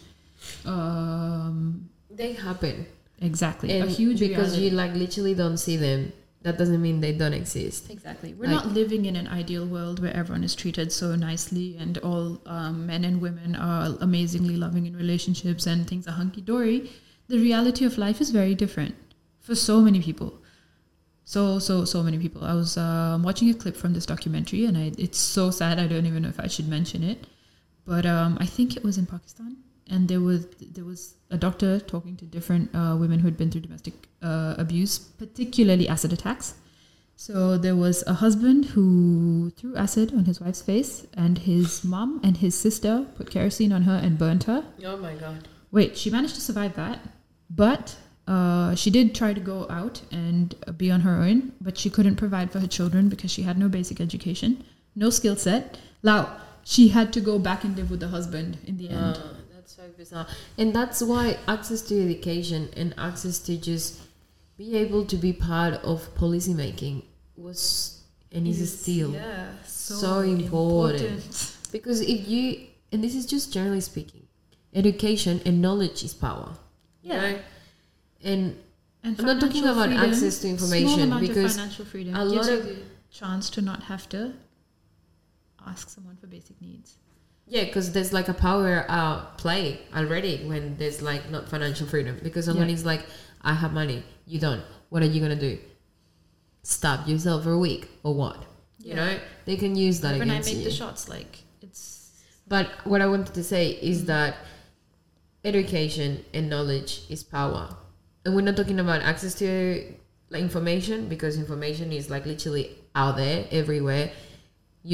um, 0.64 1.88
They 2.10 2.32
happen. 2.32 2.86
exactly, 3.20 3.78
a 3.80 3.86
huge 3.86 4.20
because 4.20 4.52
reality. 4.56 4.64
you 4.64 4.70
like 4.70 4.94
literally 4.94 5.34
don't 5.34 5.56
see 5.58 5.76
them, 5.76 6.12
that 6.42 6.56
doesn't 6.56 6.80
mean 6.80 7.00
they 7.00 7.12
don't 7.12 7.34
exist. 7.34 7.90
Exactly. 7.90 8.32
We're 8.34 8.46
Like- 8.48 8.64
not 8.64 8.72
living 8.74 9.04
in 9.06 9.16
an 9.16 9.26
ideal 9.28 9.66
world 9.66 10.00
where 10.00 10.14
everyone 10.14 10.44
is 10.44 10.54
treated 10.54 10.92
so 10.92 11.14
nicely 11.16 11.76
and 11.78 11.98
all 11.98 12.40
um, 12.46 12.86
men 12.86 13.04
and 13.04 13.20
women 13.20 13.56
are 13.56 13.96
amazingly 14.00 14.56
loving 14.56 14.86
in 14.86 14.96
relationships 14.96 15.66
and 15.66 15.86
things 15.86 16.06
are 16.06 16.12
hunky 16.12 16.40
dory. 16.40 16.90
The 17.28 17.38
reality 17.38 17.84
of 17.84 17.98
life 17.98 18.20
is 18.20 18.30
very 18.30 18.54
different 18.54 18.94
for 19.40 19.54
so 19.54 19.80
many 19.80 20.00
people. 20.00 20.32
So, 21.24 21.58
so, 21.58 21.84
so 21.84 22.02
many 22.02 22.18
people. 22.18 22.42
I 22.44 22.54
was 22.54 22.78
um, 22.78 23.22
watching 23.22 23.50
a 23.50 23.54
clip 23.54 23.76
from 23.76 23.92
this 23.92 24.06
documentary 24.06 24.64
and 24.64 24.78
I, 24.78 24.92
it's 24.96 25.18
so 25.18 25.50
sad. 25.50 25.78
I 25.78 25.86
don't 25.86 26.06
even 26.06 26.22
know 26.22 26.30
if 26.30 26.40
I 26.40 26.46
should 26.46 26.68
mention 26.68 27.02
it. 27.02 27.26
But 27.88 28.04
um, 28.04 28.36
I 28.38 28.46
think 28.46 28.76
it 28.76 28.84
was 28.84 28.98
in 28.98 29.06
Pakistan. 29.06 29.56
And 29.90 30.06
there 30.06 30.20
was 30.20 30.46
there 30.76 30.84
was 30.84 31.14
a 31.30 31.38
doctor 31.38 31.80
talking 31.80 32.14
to 32.16 32.26
different 32.26 32.74
uh, 32.74 32.94
women 33.02 33.18
who 33.20 33.26
had 33.26 33.38
been 33.38 33.50
through 33.50 33.62
domestic 33.62 33.94
uh, 34.22 34.54
abuse, 34.58 34.98
particularly 34.98 35.88
acid 35.88 36.12
attacks. 36.12 36.54
So 37.16 37.56
there 37.56 37.74
was 37.74 38.04
a 38.06 38.12
husband 38.24 38.66
who 38.66 39.50
threw 39.56 39.74
acid 39.74 40.12
on 40.12 40.26
his 40.26 40.40
wife's 40.42 40.60
face, 40.60 41.06
and 41.14 41.38
his 41.38 41.82
mom 41.82 42.20
and 42.22 42.36
his 42.36 42.54
sister 42.54 43.06
put 43.16 43.30
kerosene 43.30 43.72
on 43.72 43.82
her 43.82 43.98
and 44.04 44.18
burnt 44.18 44.44
her. 44.44 44.62
Oh 44.84 44.98
my 44.98 45.14
god. 45.14 45.48
Wait, 45.70 45.96
she 45.96 46.10
managed 46.10 46.34
to 46.34 46.40
survive 46.42 46.76
that, 46.76 47.00
but 47.48 47.96
uh, 48.28 48.74
she 48.74 48.90
did 48.90 49.14
try 49.14 49.32
to 49.32 49.40
go 49.40 49.66
out 49.70 50.02
and 50.12 50.54
be 50.76 50.90
on 50.90 51.00
her 51.00 51.16
own, 51.16 51.52
but 51.62 51.78
she 51.78 51.90
couldn't 51.90 52.16
provide 52.16 52.52
for 52.52 52.60
her 52.60 52.68
children 52.78 53.08
because 53.08 53.30
she 53.30 53.42
had 53.42 53.58
no 53.58 53.68
basic 53.68 54.00
education, 54.00 54.62
no 54.94 55.10
skill 55.10 55.34
set. 55.34 55.78
Lau, 56.02 56.38
she 56.72 56.88
had 56.88 57.12
to 57.14 57.20
go 57.20 57.38
back 57.38 57.64
and 57.64 57.74
live 57.78 57.90
with 57.90 58.00
the 58.00 58.08
husband 58.08 58.58
in 58.66 58.76
the 58.76 58.88
end. 58.90 59.16
Uh, 59.16 59.22
that's 59.54 59.74
so 59.76 59.84
bizarre. 59.96 60.26
And 60.58 60.74
that's 60.78 61.00
why 61.02 61.38
access 61.54 61.80
to 61.88 61.94
education 62.04 62.68
and 62.76 62.94
access 62.98 63.38
to 63.46 63.56
just 63.56 63.98
be 64.58 64.76
able 64.76 65.06
to 65.06 65.16
be 65.16 65.32
part 65.32 65.74
of 65.92 66.14
policy 66.14 66.52
making 66.52 67.04
was 67.36 68.02
and 68.32 68.46
is, 68.46 68.60
still 68.82 69.12
yeah, 69.12 69.46
so 69.64 70.20
important. 70.20 71.56
because 71.72 72.02
if 72.02 72.28
you 72.28 72.66
and 72.92 73.02
this 73.02 73.14
is 73.14 73.24
just 73.24 73.50
generally 73.50 73.80
speaking, 73.80 74.26
education 74.74 75.40
and 75.46 75.62
knowledge 75.62 76.04
is 76.04 76.12
power. 76.12 76.50
Yeah. 77.02 77.20
know? 77.20 77.38
And 78.24 78.56
And 79.04 79.18
I'm 79.20 79.24
not 79.26 79.40
talking 79.40 79.64
about 79.64 79.88
freedom, 79.88 80.10
access 80.10 80.34
to 80.40 80.58
small 80.58 80.72
information 80.72 81.18
because 81.20 81.56
financial 81.56 81.84
freedom 81.86 82.14
a 82.14 82.24
gives 82.28 82.34
lot 82.36 82.46
you 82.52 82.58
of- 82.58 82.66
the 82.66 82.76
chance 83.10 83.48
to 83.56 83.62
not 83.62 83.84
have 83.84 84.06
to 84.10 84.34
ask 85.70 85.88
someone 85.88 86.16
for 86.16 86.26
basic 86.26 86.60
needs. 86.60 86.96
Yeah, 87.46 87.64
because 87.64 87.92
there's 87.92 88.12
like 88.12 88.28
a 88.28 88.34
power 88.34 88.84
uh, 88.88 89.24
play 89.42 89.80
already 89.96 90.44
when 90.50 90.76
there's 90.76 91.00
like 91.10 91.30
not 91.30 91.48
financial 91.48 91.86
freedom. 91.86 92.18
Because 92.22 92.44
someone 92.44 92.68
Yeah. 92.68 92.74
is 92.74 92.84
like, 92.84 93.02
I 93.42 93.54
have 93.54 93.72
money, 93.72 94.02
you 94.26 94.38
don't. 94.38 94.62
What 94.90 95.02
are 95.02 95.06
you 95.14 95.20
gonna 95.20 95.36
do? 95.50 95.58
Stop 96.62 97.08
yourself 97.08 97.44
for 97.44 97.52
a 97.52 97.58
week 97.58 97.88
or 98.02 98.14
what? 98.14 98.44
You 98.88 98.94
know, 98.94 99.18
they 99.46 99.56
can 99.56 99.74
use 99.76 100.00
that 100.02 100.18
when 100.18 100.30
I 100.30 100.34
against 100.34 100.48
make 100.50 100.58
you. 100.58 100.64
the 100.64 100.70
shots, 100.70 101.08
like 101.08 101.32
it's 101.62 102.12
But 102.46 102.66
what 102.84 103.00
I 103.02 103.06
wanted 103.06 103.34
to 103.34 103.44
say 103.44 103.64
is 103.70 104.02
Mm. 104.02 104.06
that 104.14 104.36
education 105.44 106.24
and 106.34 106.48
knowledge 106.50 107.02
is 107.08 107.22
power, 107.22 107.76
and 108.24 108.34
we're 108.34 108.42
not 108.42 108.56
talking 108.56 108.78
about 108.80 109.02
access 109.02 109.34
to 109.36 109.48
like 110.30 110.42
information 110.42 111.08
because 111.08 111.38
information 111.38 111.92
is 111.92 112.10
like 112.10 112.26
literally 112.26 112.76
out 112.94 113.16
there 113.16 113.46
everywhere. 113.50 114.10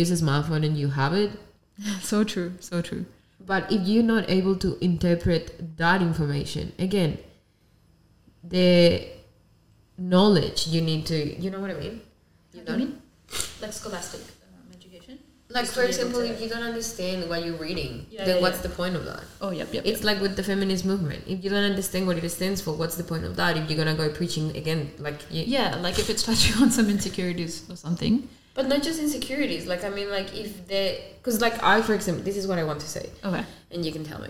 Use 0.01 0.11
a 0.11 0.19
smartphone 0.25 0.67
and 0.67 0.77
you 0.77 0.89
have 0.89 1.13
it. 1.15 1.31
so 2.01 2.25
true, 2.25 2.53
so 2.59 2.83
true. 2.83 3.05
But 3.47 3.71
if 3.71 3.87
you're 3.87 4.03
not 4.03 4.29
able 4.29 4.57
to 4.57 4.77
interpret 4.85 5.77
that 5.77 6.03
information, 6.03 6.73
again, 6.79 7.19
the 8.43 9.07
knowledge 9.97 10.67
you 10.67 10.81
need 10.81 11.07
to, 11.07 11.41
you 11.41 11.51
know 11.51 11.61
what 11.61 11.71
I 11.71 11.75
mean? 11.75 12.01
You 12.53 12.65
know? 12.65 12.73
you 12.73 12.79
mean? 12.79 13.03
Like 13.61 13.73
scholastic 13.73 14.21
um, 14.21 14.67
education? 14.79 15.19
Like, 15.49 15.67
for 15.67 15.75
to 15.75 15.81
be 15.81 15.83
able 15.83 15.89
example, 15.91 16.21
if 16.23 16.41
you 16.41 16.49
don't 16.49 16.63
understand 16.63 17.29
what 17.29 17.45
you're 17.45 17.57
reading, 17.57 18.07
Yeah, 18.11 18.25
then 18.25 18.37
yeah, 18.37 18.43
what's 18.43 18.57
yeah. 18.57 18.69
the 18.69 18.69
point 18.71 18.97
of 18.97 19.05
that? 19.05 19.23
Oh, 19.41 19.51
yep, 19.51 19.73
yep. 19.73 19.85
It's 19.87 20.03
like 20.03 20.21
with 20.21 20.35
the 20.35 20.43
feminist 20.43 20.85
movement. 20.85 21.23
If 21.29 21.45
you 21.45 21.51
don't 21.51 21.69
understand 21.73 22.09
what 22.09 22.19
it 22.19 22.29
stands 22.31 22.61
for, 22.61 22.73
what's 22.75 22.97
the 22.97 23.05
point 23.05 23.25
of 23.25 23.37
that? 23.37 23.57
If 23.57 23.71
you're 23.71 23.79
gonna 23.79 23.95
go 23.95 24.09
preaching 24.11 24.57
again, 24.57 24.91
like, 24.99 25.21
you, 25.31 25.45
yeah, 25.47 25.77
like 25.77 26.01
if 26.01 26.11
it's 26.11 26.25
touching 26.25 26.55
on 26.63 26.71
some 26.73 26.91
insecurities 26.91 27.71
or 27.71 27.77
something. 27.77 28.29
But 28.55 28.69
not 28.69 28.83
just 28.83 28.99
insecurities. 29.01 29.67
Like, 29.67 29.83
I 29.85 29.91
mean, 29.91 30.11
like 30.11 30.35
if 30.35 30.67
they, 30.69 31.13
because 31.19 31.41
like 31.41 31.63
I, 31.63 31.83
for 31.83 31.95
example, 31.95 32.23
this 32.25 32.37
is 32.37 32.47
what 32.47 32.59
I 32.59 32.65
want 32.65 32.81
to 32.81 32.89
say. 32.89 33.11
Okay. 33.25 33.45
and 33.71 33.85
you 33.85 33.93
can 33.93 34.05
tell 34.05 34.21
me 34.21 34.29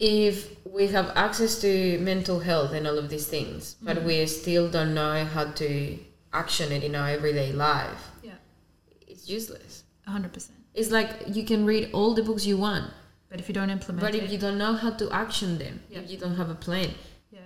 if 0.00 0.50
we 0.66 0.88
have 0.88 1.12
access 1.14 1.60
to 1.60 1.98
mental 2.00 2.40
health 2.40 2.72
and 2.72 2.86
all 2.86 2.98
of 2.98 3.08
these 3.10 3.26
things 3.28 3.76
but 3.80 3.96
Mhm. 3.98 4.04
we 4.04 4.26
still 4.26 4.68
don't 4.68 4.92
know 4.92 5.24
how 5.24 5.44
to 5.62 5.98
action 6.32 6.72
it 6.72 6.82
in 6.82 6.94
our 6.96 7.08
everyday 7.08 7.52
life 7.52 8.02
Yeah. 8.22 8.38
it's 9.06 9.28
useless 9.28 9.84
hundred 10.06 10.32
percent. 10.32 10.58
it's 10.74 10.90
like 10.90 11.10
you 11.36 11.44
can 11.44 11.64
read 11.64 11.90
all 11.92 12.12
the 12.14 12.22
books 12.28 12.44
you 12.44 12.56
want 12.56 12.90
But 13.30 13.38
if 13.40 13.48
you 13.48 13.54
don't 13.54 13.70
implement 13.70 14.00
but 14.06 14.14
it, 14.14 14.24
if 14.24 14.30
you 14.32 14.38
don't 14.38 14.58
know 14.58 14.74
how 14.74 14.90
to 14.90 15.06
action 15.12 15.58
them 15.58 15.80
Yeah. 15.90 16.00
if 16.00 16.10
you 16.10 16.18
don't 16.18 16.36
have 16.42 16.50
a 16.50 16.56
plan 16.66 16.90
yeah. 17.30 17.40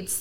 it's 0.00 0.16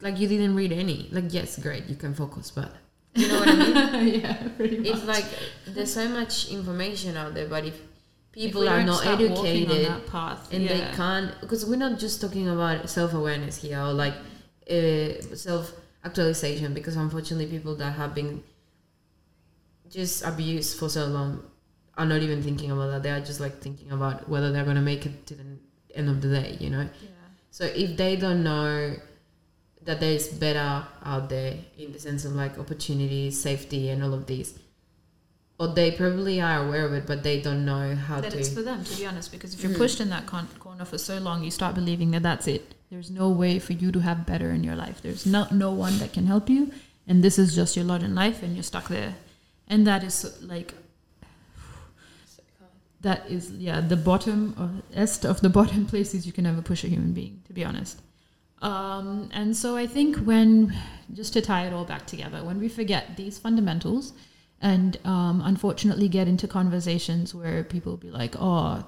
like 0.00 0.18
you 0.18 0.26
didn't 0.32 0.54
read 0.56 0.72
any 0.72 0.98
like 1.12 1.28
yes 1.38 1.58
great 1.58 1.84
you 1.92 1.96
can 1.96 2.14
focus 2.14 2.50
but 2.50 2.72
you 3.16 3.28
know 3.28 3.38
what 3.40 3.48
i 3.48 3.54
mean 4.02 4.20
yeah, 4.20 4.48
pretty 4.56 4.78
much. 4.78 4.88
it's 4.88 5.04
like 5.04 5.24
there's 5.66 5.92
so 5.92 6.08
much 6.08 6.48
information 6.50 7.16
out 7.16 7.34
there 7.34 7.48
but 7.48 7.64
if 7.64 7.80
people 8.32 8.62
If 8.62 8.70
are 8.70 8.82
not 8.84 9.06
educated 9.06 10.06
path, 10.06 10.52
and 10.52 10.68
they 10.68 10.80
can't 10.94 11.30
because 11.40 11.64
we're 11.64 11.76
not 11.88 11.98
just 11.98 12.20
talking 12.20 12.48
about 12.48 12.88
self-awareness 12.90 13.56
here 13.62 13.80
or 13.80 13.92
like 13.94 14.14
uh, 14.70 15.08
self-actualization 15.34 16.74
because 16.74 16.96
unfortunately 16.96 17.46
people 17.46 17.74
that 17.76 17.92
have 17.92 18.14
been 18.14 18.42
just 19.90 20.22
abused 20.24 20.78
for 20.78 20.88
so 20.88 21.06
long 21.06 21.42
are 21.96 22.04
not 22.04 22.20
even 22.20 22.42
thinking 22.42 22.70
about 22.70 22.90
that 22.90 23.02
they 23.02 23.10
are 23.10 23.20
just 23.20 23.40
like 23.40 23.58
thinking 23.60 23.90
about 23.92 24.28
whether 24.28 24.52
they're 24.52 24.64
going 24.64 24.76
to 24.76 24.82
make 24.82 25.06
it 25.06 25.26
to 25.26 25.34
the 25.34 25.44
end 25.94 26.08
of 26.10 26.20
the 26.20 26.28
day 26.28 26.56
you 26.60 26.68
know 26.68 26.82
Yeah. 26.82 27.08
so 27.50 27.64
if 27.64 27.96
they 27.96 28.16
don't 28.16 28.42
know 28.44 28.96
that 29.86 29.98
there 30.00 30.12
is 30.12 30.28
better 30.28 30.84
out 31.04 31.28
there 31.30 31.54
in 31.78 31.92
the 31.92 31.98
sense 31.98 32.24
of 32.24 32.32
like 32.32 32.58
opportunity 32.58 33.30
safety 33.30 33.88
and 33.88 34.02
all 34.04 34.12
of 34.14 34.26
these. 34.26 34.58
Or 35.58 35.68
they 35.68 35.90
probably 35.92 36.40
are 36.40 36.66
aware 36.66 36.84
of 36.84 36.92
it 36.92 37.06
but 37.06 37.22
they 37.22 37.40
don't 37.40 37.64
know 37.64 37.94
how 37.94 38.20
that 38.20 38.32
to 38.32 38.38
it's 38.38 38.50
for 38.52 38.62
them 38.62 38.84
to 38.84 38.96
be 38.96 39.06
honest 39.06 39.32
because 39.32 39.54
if 39.54 39.62
you're 39.62 39.72
Mm. 39.72 39.78
pushed 39.78 40.00
in 40.00 40.10
that 40.10 40.26
con- 40.26 40.48
corner 40.58 40.84
for 40.84 40.98
so 40.98 41.18
long 41.18 41.42
you 41.42 41.50
start 41.50 41.74
believing 41.74 42.10
that 42.10 42.22
that's 42.22 42.46
it. 42.46 42.74
There's 42.90 43.10
no 43.10 43.30
way 43.30 43.58
for 43.58 43.72
you 43.72 43.90
to 43.92 44.00
have 44.00 44.26
better 44.26 44.50
in 44.50 44.62
your 44.62 44.76
life. 44.76 45.00
There's 45.02 45.24
no 45.24 45.46
no 45.50 45.70
one 45.70 45.98
that 46.00 46.12
can 46.12 46.26
help 46.26 46.50
you 46.50 46.72
and 47.08 47.22
this 47.24 47.38
is 47.38 47.54
just 47.54 47.74
your 47.76 47.84
lot 47.86 48.02
in 48.02 48.14
life 48.14 48.42
and 48.42 48.54
you're 48.54 48.62
stuck 48.74 48.88
there. 48.88 49.14
And 49.68 49.86
that 49.86 50.04
is 50.04 50.16
like 50.42 50.74
that 53.02 53.30
is 53.30 53.50
yeah 53.52 53.80
the 53.80 53.96
bottom 53.96 54.54
or 54.58 54.68
est 55.02 55.24
of 55.24 55.40
the 55.40 55.48
bottom 55.58 55.86
places 55.86 56.26
you 56.26 56.32
can 56.32 56.46
ever 56.46 56.62
push 56.62 56.82
a 56.84 56.88
human 56.88 57.12
being 57.12 57.40
to 57.46 57.52
be 57.52 57.64
honest 57.64 58.00
um, 58.62 59.28
and 59.32 59.56
so 59.56 59.76
i 59.76 59.86
think 59.86 60.16
when 60.18 60.74
just 61.12 61.32
to 61.32 61.40
tie 61.40 61.66
it 61.66 61.72
all 61.72 61.84
back 61.84 62.06
together 62.06 62.42
when 62.44 62.58
we 62.58 62.68
forget 62.68 63.16
these 63.16 63.38
fundamentals 63.38 64.12
and 64.60 64.98
um, 65.04 65.42
unfortunately 65.44 66.08
get 66.08 66.26
into 66.26 66.48
conversations 66.48 67.34
where 67.34 67.62
people 67.64 67.96
be 67.96 68.10
like 68.10 68.34
oh 68.38 68.84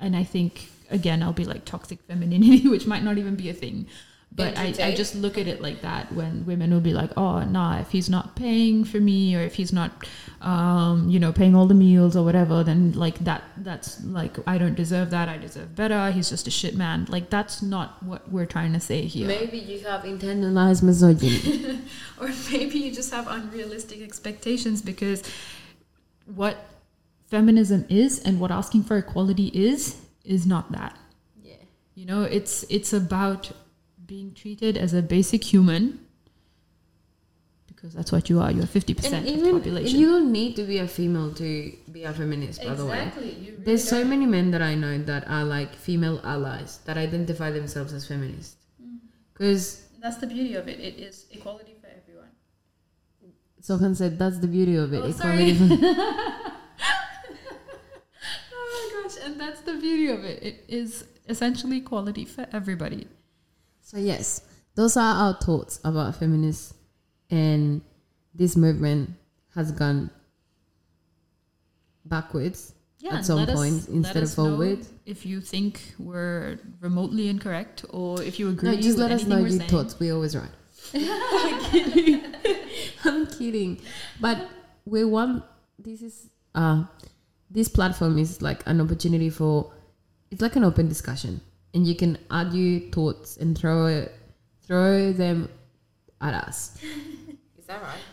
and 0.00 0.16
i 0.16 0.24
think 0.24 0.68
again 0.90 1.22
i'll 1.22 1.32
be 1.32 1.44
like 1.44 1.64
toxic 1.64 2.00
femininity 2.02 2.68
which 2.70 2.86
might 2.86 3.02
not 3.02 3.18
even 3.18 3.36
be 3.36 3.48
a 3.48 3.54
thing 3.54 3.86
but 4.30 4.56
I, 4.56 4.72
I 4.80 4.94
just 4.94 5.14
look 5.14 5.36
at 5.36 5.48
it 5.48 5.60
like 5.60 5.80
that 5.82 6.12
when 6.12 6.46
women 6.46 6.70
will 6.70 6.80
be 6.80 6.92
like 6.92 7.10
oh 7.16 7.42
nah 7.42 7.80
if 7.80 7.90
he's 7.90 8.08
not 8.08 8.36
paying 8.36 8.84
for 8.84 8.98
me 8.98 9.34
or 9.34 9.40
if 9.40 9.54
he's 9.54 9.72
not 9.72 10.06
um, 10.40 11.08
you 11.08 11.18
know 11.18 11.32
paying 11.32 11.56
all 11.56 11.66
the 11.66 11.74
meals 11.74 12.16
or 12.16 12.24
whatever 12.24 12.62
then 12.62 12.92
like 12.92 13.18
that 13.20 13.42
that's 13.58 14.02
like 14.04 14.36
i 14.46 14.56
don't 14.56 14.74
deserve 14.74 15.10
that 15.10 15.28
i 15.28 15.36
deserve 15.36 15.74
better 15.74 16.10
he's 16.10 16.28
just 16.28 16.46
a 16.46 16.50
shit 16.50 16.76
man 16.76 17.06
like 17.08 17.30
that's 17.30 17.62
not 17.62 18.02
what 18.02 18.30
we're 18.30 18.46
trying 18.46 18.72
to 18.72 18.80
say 18.80 19.02
here 19.02 19.26
Maybe 19.26 19.58
you 19.58 19.80
have 19.80 20.02
internalized 20.02 20.82
misogyny. 20.82 21.80
or 22.20 22.30
maybe 22.50 22.78
you 22.78 22.92
just 22.92 23.12
have 23.12 23.26
unrealistic 23.28 24.00
expectations 24.02 24.82
because 24.82 25.22
what 26.26 26.66
feminism 27.26 27.84
is 27.88 28.20
and 28.20 28.40
what 28.40 28.50
asking 28.50 28.82
for 28.82 28.96
equality 28.96 29.48
is 29.48 29.96
is 30.24 30.46
not 30.46 30.70
that 30.72 30.96
yeah. 31.42 31.54
you 31.94 32.06
know 32.06 32.22
it's 32.22 32.64
it's 32.70 32.92
about 32.92 33.50
being 34.08 34.32
treated 34.32 34.76
as 34.76 34.94
a 34.94 35.02
basic 35.02 35.44
human 35.44 36.00
because 37.68 37.94
that's 37.94 38.10
what 38.10 38.28
you 38.28 38.40
are 38.40 38.50
you're 38.50 38.64
50% 38.64 39.12
And 39.12 39.28
of 39.28 39.44
the 39.44 39.52
population 39.52 40.00
you 40.00 40.10
don't 40.10 40.32
need 40.32 40.56
to 40.56 40.64
be 40.64 40.78
a 40.78 40.88
female 40.88 41.32
to 41.34 41.72
be 41.92 42.02
a 42.02 42.12
feminist, 42.12 42.64
by 42.64 42.74
the 42.74 42.86
way. 42.86 43.12
You 43.40 43.54
There's 43.58 43.86
so 43.86 44.04
many 44.04 44.26
men 44.26 44.50
that 44.50 44.62
I 44.62 44.74
know 44.74 44.98
that 44.98 45.28
are 45.28 45.44
like 45.44 45.76
female 45.76 46.20
allies 46.24 46.80
that 46.86 46.96
identify 46.96 47.50
themselves 47.50 47.92
as 47.92 48.06
feminist. 48.08 48.56
Mm. 48.82 48.98
Because 49.32 49.84
that's 50.00 50.16
the 50.16 50.26
beauty 50.26 50.54
of 50.54 50.66
it 50.68 50.80
it 50.80 50.98
is 50.98 51.26
equality 51.30 51.74
for 51.80 51.88
everyone 51.98 52.30
Sohan 53.60 53.94
said 53.96 54.18
that's 54.18 54.38
the 54.38 54.48
beauty 54.48 54.76
of 54.76 54.92
it. 54.94 55.02
Oh, 55.02 55.08
equality 55.08 55.54
sorry. 55.54 55.78
oh 58.54 58.64
my 58.74 59.02
gosh 59.02 59.16
and 59.24 59.40
that's 59.40 59.60
the 59.60 59.74
beauty 59.74 60.08
of 60.08 60.24
it 60.24 60.42
it 60.42 60.64
is 60.68 61.04
essentially 61.28 61.78
equality 61.78 62.24
for 62.24 62.46
everybody 62.52 63.06
so 63.88 63.96
yes, 63.96 64.42
those 64.74 64.96
are 64.98 65.14
our 65.24 65.34
thoughts 65.40 65.80
about 65.82 66.14
feminists, 66.16 66.74
and 67.30 67.80
this 68.34 68.54
movement 68.54 69.10
has 69.54 69.72
gone 69.72 70.10
backwards. 72.04 72.74
yeah, 73.00 73.16
at 73.18 73.24
some 73.24 73.38
us- 73.38 73.52
point 73.54 73.88
let 73.88 73.96
instead 73.96 74.16
of 74.18 74.22
us 74.24 74.36
know 74.36 74.44
forward. 74.50 74.86
If 75.06 75.24
you 75.24 75.40
think 75.40 75.80
we're 75.98 76.58
remotely 76.80 77.28
incorrect, 77.28 77.84
or 77.90 78.22
if 78.22 78.38
you 78.38 78.50
agree, 78.50 78.74
No, 78.76 78.80
just 78.80 78.98
let 78.98 79.10
us 79.10 79.24
know 79.24 79.38
your 79.38 79.48
saying. 79.50 79.70
thoughts. 79.70 79.98
We're 79.98 80.14
always 80.14 80.36
right. 80.36 80.50
I'm 80.94 81.60
kidding. 81.70 82.34
I'm 83.04 83.26
kidding. 83.26 83.80
But 84.20 84.48
we 84.84 85.04
want 85.04 85.44
this 85.78 86.02
is 86.02 86.28
uh 86.54 86.84
this 87.50 87.68
platform 87.68 88.18
is 88.18 88.42
like 88.42 88.60
an 88.66 88.80
opportunity 88.80 89.30
for 89.30 89.72
it's 90.30 90.42
like 90.42 90.56
an 90.56 90.64
open 90.64 90.88
discussion 90.88 91.40
and 91.74 91.86
you 91.86 91.94
can 91.94 92.18
add 92.30 92.52
your 92.52 92.80
thoughts 92.90 93.36
and 93.36 93.56
throw 93.56 93.86
it 93.86 94.14
throw 94.66 95.12
them 95.12 95.48
at 96.20 96.34
us. 96.34 96.76
Is 97.58 97.66
that 97.66 97.82
right? 97.82 97.98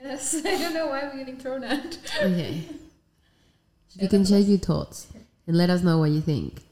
Yes, 0.00 0.36
I 0.36 0.56
don't 0.56 0.74
know 0.74 0.86
why 0.86 1.02
we're 1.02 1.18
getting 1.18 1.38
thrown 1.38 1.64
at. 1.64 1.98
Okay. 2.22 2.62
You 3.98 4.08
can 4.08 4.24
share 4.24 4.38
your 4.38 4.58
thoughts 4.58 5.08
and 5.46 5.56
let 5.56 5.70
us 5.70 5.82
know 5.82 5.98
what 5.98 6.10
you 6.10 6.20
think 6.20 6.62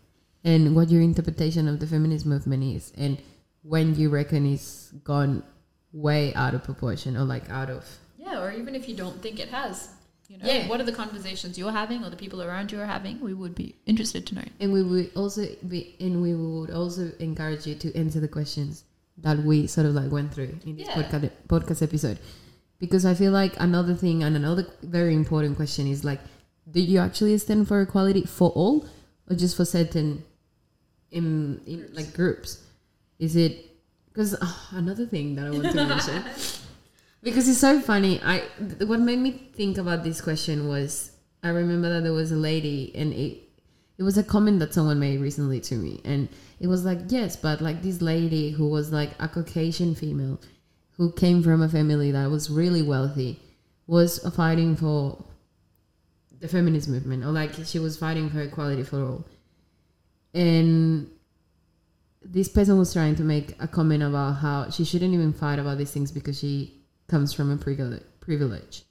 and 0.45 0.77
what 0.77 0.91
your 0.91 1.03
interpretation 1.03 1.67
of 1.67 1.81
the 1.81 1.89
feminist 1.89 2.25
movement 2.25 2.63
is 2.63 2.93
and 2.97 3.19
when 3.63 3.97
you 3.97 4.11
reckon 4.11 4.47
it's 4.47 4.93
gone 5.03 5.43
way 5.93 6.33
out 6.35 6.55
of 6.55 6.63
proportion 6.63 7.17
or 7.17 7.25
like 7.25 7.51
out 7.51 7.69
of 7.69 7.85
Yeah, 8.17 8.41
or 8.41 8.53
even 8.53 8.77
if 8.77 8.89
you 8.89 8.95
don't 8.95 9.21
think 9.21 9.41
it 9.41 9.49
has. 9.49 9.89
You 10.29 10.39
know, 10.39 10.47
Yeah. 10.47 10.69
what 10.69 10.81
are 10.81 10.85
the 10.85 10.93
conversations 10.93 11.57
you're 11.57 11.73
having 11.73 12.03
or 12.05 12.11
the 12.11 12.17
people 12.17 12.43
around 12.43 12.73
you 12.73 12.81
are 12.81 12.87
having? 12.87 13.21
We 13.21 13.33
would 13.35 13.55
be 13.55 13.77
interested 13.87 14.27
to 14.29 14.35
know. 14.35 14.45
And 14.61 14.73
we 14.73 14.83
would 14.83 15.11
also 15.15 15.47
be, 15.69 15.95
and 16.01 16.21
we 16.21 16.35
would 16.35 16.71
also 16.71 17.13
encourage 17.21 17.67
you 17.67 17.75
to 17.77 17.95
answer 17.97 18.19
the 18.21 18.29
questions 18.29 18.85
that 19.19 19.39
we 19.45 19.67
sort 19.67 19.87
of 19.87 19.95
like 19.95 20.11
went 20.11 20.35
through 20.35 20.59
in 20.67 20.77
this 20.77 20.89
Yeah. 20.89 20.95
podcast 21.03 21.31
podcast 21.49 21.81
episode, 21.83 22.19
because 22.79 23.07
I 23.07 23.15
feel 23.15 23.33
like 23.33 23.55
another 23.59 23.95
thing 23.95 24.23
and 24.25 24.37
another 24.37 24.67
very 24.83 25.15
important 25.15 25.57
question 25.57 25.87
is 25.87 26.05
like, 26.05 26.21
do 26.71 26.81
you 26.81 26.99
actually 26.99 27.39
stand 27.39 27.69
for 27.69 27.81
equality 27.81 28.25
for 28.25 28.51
all, 28.51 28.87
or 29.31 29.37
just 29.37 29.57
for 29.57 29.65
certain, 29.65 30.25
in, 31.11 31.61
in 31.67 31.89
like 31.95 32.13
groups? 32.15 32.63
Is 33.19 33.37
it 33.37 33.65
because 34.13 34.37
ah, 34.43 34.69
another 34.73 35.07
thing 35.07 35.35
that 35.37 35.47
I 35.47 35.51
want 35.51 35.65
to 35.71 35.75
mention 35.95 36.23
because 37.27 37.49
it's 37.49 37.59
so 37.59 37.81
funny. 37.81 38.21
I 38.23 38.45
what 38.87 39.01
made 39.01 39.19
me 39.19 39.33
think 39.33 39.79
about 39.79 40.05
this 40.05 40.21
question 40.21 40.69
was 40.69 41.11
I 41.43 41.49
remember 41.49 41.89
that 41.93 42.05
there 42.05 42.13
was 42.13 42.31
a 42.31 42.37
lady 42.37 42.93
and 42.95 43.13
it 43.13 43.43
it 43.99 44.05
was 44.05 44.17
a 44.17 44.23
comment 44.23 44.61
that 44.61 44.73
someone 44.73 45.01
made 45.01 45.21
recently 45.21 45.59
to 45.63 45.75
me 45.75 46.01
and 46.05 46.29
it 46.61 46.69
was 46.69 46.85
like 46.85 47.01
yes 47.09 47.35
but 47.35 47.61
like 47.61 47.83
this 47.83 48.01
lady 48.01 48.53
who 48.53 48.69
was 48.69 48.93
like 48.93 49.11
a 49.19 49.27
caucasian 49.27 49.97
female 49.97 50.41
who 50.99 51.11
came 51.11 51.43
from 51.43 51.63
a 51.63 51.69
family 51.69 52.13
that 52.13 52.31
was 52.31 52.49
really 52.49 52.83
wealthy 52.83 53.41
was 53.89 54.21
fighting 54.37 54.77
for 54.77 55.25
the 56.39 56.47
feminist 56.47 56.89
movement 56.89 57.25
or 57.25 57.33
like 57.33 57.53
she 57.65 57.81
was 57.81 57.97
fighting 57.97 58.31
for 58.31 58.41
equality 58.41 58.85
for 58.85 59.03
all 59.05 59.25
and 60.33 61.11
this 62.23 62.49
person 62.49 62.79
was 62.79 62.93
trying 62.93 63.17
to 63.17 63.25
make 63.25 63.57
a 63.59 63.67
comment 63.67 64.03
about 64.03 64.35
how 64.35 64.71
she 64.71 64.85
shouldn't 64.85 65.15
even 65.15 65.33
fight 65.33 65.59
about 65.59 65.79
these 65.79 65.91
things 65.91 66.13
because 66.13 66.39
she 66.39 66.86
comes 67.09 67.33
from 67.33 67.51
a 67.51 67.57
privile- 67.57 68.01
privilege 68.21 68.83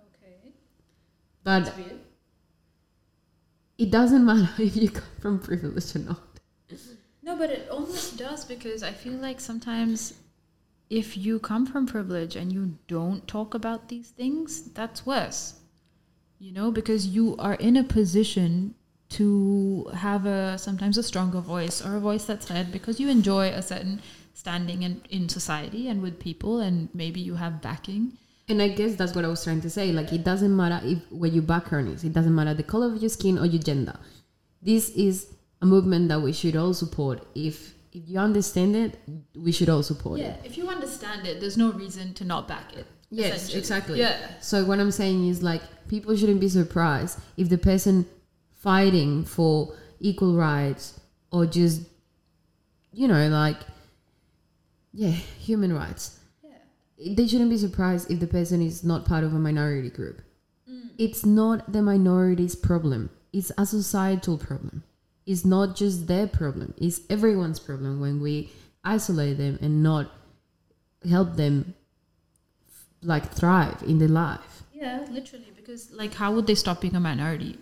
Okay. 0.00 0.52
but 1.44 1.72
it 3.78 3.90
doesn't 3.90 4.24
matter 4.30 4.62
if 4.62 4.76
you 4.76 4.90
come 4.90 5.04
from 5.20 5.38
privilege 5.38 5.94
or 5.96 6.00
not 6.00 6.20
No, 7.22 7.36
but 7.36 7.50
it 7.50 7.68
almost 7.70 8.16
does 8.18 8.44
because 8.44 8.82
I 8.82 8.92
feel 8.92 9.14
like 9.14 9.40
sometimes 9.40 10.14
if 10.90 11.16
you 11.16 11.38
come 11.38 11.66
from 11.66 11.86
privilege 11.86 12.34
and 12.36 12.52
you 12.52 12.76
don't 12.88 13.26
talk 13.28 13.54
about 13.54 13.88
these 13.88 14.10
things, 14.10 14.62
that's 14.74 15.06
worse. 15.06 15.54
You 16.40 16.52
know, 16.52 16.70
because 16.72 17.06
you 17.06 17.36
are 17.38 17.54
in 17.54 17.76
a 17.76 17.84
position 17.84 18.74
to 19.10 19.86
have 19.94 20.26
a 20.26 20.58
sometimes 20.58 20.98
a 20.98 21.02
stronger 21.02 21.40
voice 21.40 21.80
or 21.84 21.94
a 21.96 22.00
voice 22.00 22.24
that's 22.24 22.48
heard 22.48 22.72
because 22.72 22.98
you 22.98 23.08
enjoy 23.08 23.48
a 23.50 23.62
certain 23.62 24.02
standing 24.34 24.82
in, 24.82 25.02
in 25.10 25.28
society 25.28 25.88
and 25.88 26.02
with 26.02 26.18
people 26.18 26.60
and 26.60 26.88
maybe 26.94 27.20
you 27.20 27.34
have 27.34 27.60
backing. 27.62 28.16
And 28.48 28.60
I 28.60 28.68
guess 28.68 28.96
that's 28.96 29.14
what 29.14 29.24
I 29.24 29.28
was 29.28 29.42
trying 29.44 29.60
to 29.62 29.70
say. 29.70 29.92
Like, 29.92 30.12
it 30.12 30.24
doesn't 30.24 30.54
matter 30.54 30.80
if 30.84 30.98
what 31.10 31.32
your 31.32 31.44
background 31.44 31.88
is. 31.88 32.04
It 32.04 32.12
doesn't 32.12 32.34
matter 32.34 32.54
the 32.54 32.62
color 32.64 32.92
of 32.92 33.00
your 33.00 33.08
skin 33.08 33.38
or 33.38 33.46
your 33.46 33.62
gender. 33.62 33.94
This 34.60 34.90
is 34.90 35.28
a 35.60 35.66
movement 35.66 36.08
that 36.08 36.20
we 36.20 36.32
should 36.32 36.56
all 36.56 36.74
support. 36.74 37.24
If 37.34 37.74
if 37.92 38.08
you 38.08 38.18
understand 38.18 38.74
it, 38.74 38.98
we 39.36 39.52
should 39.52 39.68
all 39.68 39.82
support 39.82 40.18
Yeah, 40.18 40.28
it. 40.28 40.40
if 40.44 40.56
you 40.56 40.66
understand 40.68 41.26
it, 41.26 41.40
there's 41.40 41.58
no 41.58 41.72
reason 41.72 42.14
to 42.14 42.24
not 42.24 42.48
back 42.48 42.72
it. 42.74 42.86
Yes, 43.10 43.54
exactly. 43.54 43.98
Yeah. 43.98 44.16
So 44.40 44.64
what 44.64 44.80
I'm 44.80 44.90
saying 44.90 45.28
is 45.28 45.42
like 45.42 45.60
people 45.88 46.16
shouldn't 46.16 46.40
be 46.40 46.48
surprised 46.48 47.20
if 47.36 47.50
the 47.50 47.58
person 47.58 48.06
fighting 48.50 49.24
for 49.24 49.74
equal 50.00 50.34
rights 50.34 50.98
or 51.30 51.44
just 51.46 51.82
you 52.92 53.06
know 53.08 53.28
like 53.28 53.58
yeah 54.92 55.10
human 55.10 55.72
rights 55.72 56.18
Yeah. 56.44 57.14
they 57.16 57.26
shouldn't 57.26 57.50
be 57.50 57.58
surprised 57.58 58.10
if 58.10 58.20
the 58.20 58.26
person 58.26 58.62
is 58.62 58.84
not 58.84 59.04
part 59.04 59.24
of 59.24 59.32
a 59.34 59.38
minority 59.38 59.90
group. 59.90 60.22
Mm. 60.70 60.90
It's 60.98 61.24
not 61.24 61.72
the 61.72 61.82
minority's 61.82 62.54
problem. 62.54 63.10
It's 63.32 63.50
a 63.56 63.66
societal 63.66 64.38
problem. 64.38 64.84
It's 65.26 65.44
not 65.44 65.76
just 65.76 66.06
their 66.06 66.26
problem. 66.26 66.74
It's 66.76 67.00
everyone's 67.08 67.60
problem 67.60 68.00
when 68.00 68.20
we 68.20 68.50
isolate 68.84 69.38
them 69.38 69.58
and 69.62 69.82
not 69.82 70.10
help 71.08 71.36
them 71.36 71.74
like 73.02 73.32
thrive 73.32 73.82
in 73.86 73.98
their 73.98 74.08
life. 74.08 74.62
Yeah, 74.72 75.06
literally. 75.10 75.52
Because, 75.56 75.90
like, 75.92 76.14
how 76.14 76.32
would 76.34 76.46
they 76.46 76.54
stop 76.54 76.80
being 76.80 76.96
a 76.96 77.00
minority? 77.00 77.58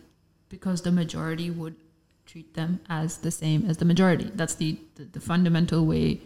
Because 0.48 0.82
the 0.82 0.90
majority 0.92 1.50
would 1.50 1.76
treat 2.26 2.54
them 2.54 2.80
as 2.88 3.18
the 3.18 3.30
same 3.30 3.68
as 3.68 3.76
the 3.76 3.84
majority. 3.84 4.30
That's 4.34 4.54
the, 4.54 4.78
the, 4.96 5.04
the 5.04 5.20
fundamental 5.20 5.84
way 5.86 6.20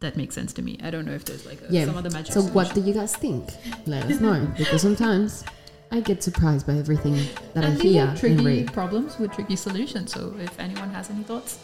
that 0.00 0.16
makes 0.16 0.34
sense 0.34 0.52
to 0.54 0.62
me. 0.62 0.78
I 0.82 0.90
don't 0.90 1.04
know 1.06 1.12
if 1.12 1.24
there's 1.24 1.44
like 1.46 1.60
a, 1.62 1.66
Yeah. 1.72 1.86
some 1.86 1.96
other 1.96 2.10
magic. 2.10 2.32
So 2.32 2.42
what 2.42 2.74
do 2.74 2.80
you 2.80 2.94
guys 2.94 3.14
think? 3.16 3.50
Let 3.86 4.04
us 4.04 4.20
know 4.20 4.46
because 4.56 4.82
sometimes 4.82 5.44
I 5.90 6.00
get 6.00 6.22
surprised 6.22 6.66
by 6.66 6.74
everything 6.74 7.14
that 7.54 7.64
and 7.64 7.78
I 7.78 7.82
hear 7.82 8.14
tricky 8.16 8.44
read. 8.44 8.72
problems 8.72 9.18
with 9.18 9.32
tricky 9.32 9.56
solutions. 9.56 10.12
So 10.12 10.34
if 10.40 10.58
anyone 10.60 10.90
has 10.90 11.10
any 11.10 11.22
thoughts, 11.24 11.58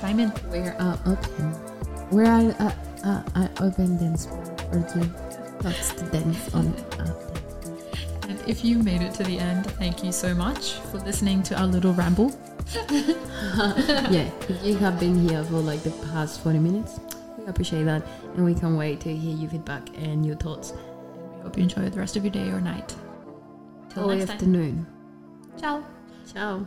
chime 0.00 0.18
in. 0.20 0.32
We're 0.50 0.74
uh, 0.78 0.96
open. 1.06 1.54
We're 2.10 2.24
uh, 2.26 2.72
uh, 3.04 3.22
uh, 3.34 3.48
open 3.60 3.98
dance 3.98 4.26
for 4.26 4.78
you 4.98 5.04
thoughts 5.60 5.92
to 5.94 6.04
dance 6.06 6.54
on. 6.54 6.66
Uh, 6.98 7.14
And 8.28 8.40
if 8.48 8.64
you 8.64 8.78
made 8.82 9.02
it 9.02 9.12
to 9.14 9.22
the 9.24 9.38
end, 9.38 9.66
thank 9.78 10.02
you 10.02 10.10
so 10.10 10.34
much 10.34 10.72
for 10.90 10.98
listening 10.98 11.42
to 11.44 11.60
our 11.60 11.66
little 11.66 11.92
ramble. 11.92 12.32
yeah, 14.10 14.28
if 14.48 14.64
you 14.64 14.74
have 14.76 14.98
been 14.98 15.28
here 15.28 15.44
for 15.44 15.60
like 15.60 15.82
the 15.82 15.90
past 16.12 16.40
40 16.42 16.58
minutes, 16.58 16.98
we 17.38 17.44
appreciate 17.46 17.84
that. 17.84 18.06
And 18.36 18.44
we 18.44 18.54
can't 18.54 18.76
wait 18.76 19.00
to 19.00 19.14
hear 19.14 19.36
your 19.36 19.50
feedback 19.50 19.88
and 19.96 20.24
your 20.24 20.36
thoughts. 20.36 20.72
We 21.36 21.42
hope 21.42 21.56
you 21.56 21.62
enjoy 21.64 21.88
the 21.90 21.98
rest 21.98 22.16
of 22.16 22.24
your 22.24 22.32
day 22.32 22.48
or 22.50 22.60
night. 22.60 22.94
Till 23.90 24.10
Or 24.10 24.14
next 24.14 24.26
time. 24.28 24.34
afternoon. 24.34 24.86
Ciao. 25.60 25.84
Ciao. 26.32 26.66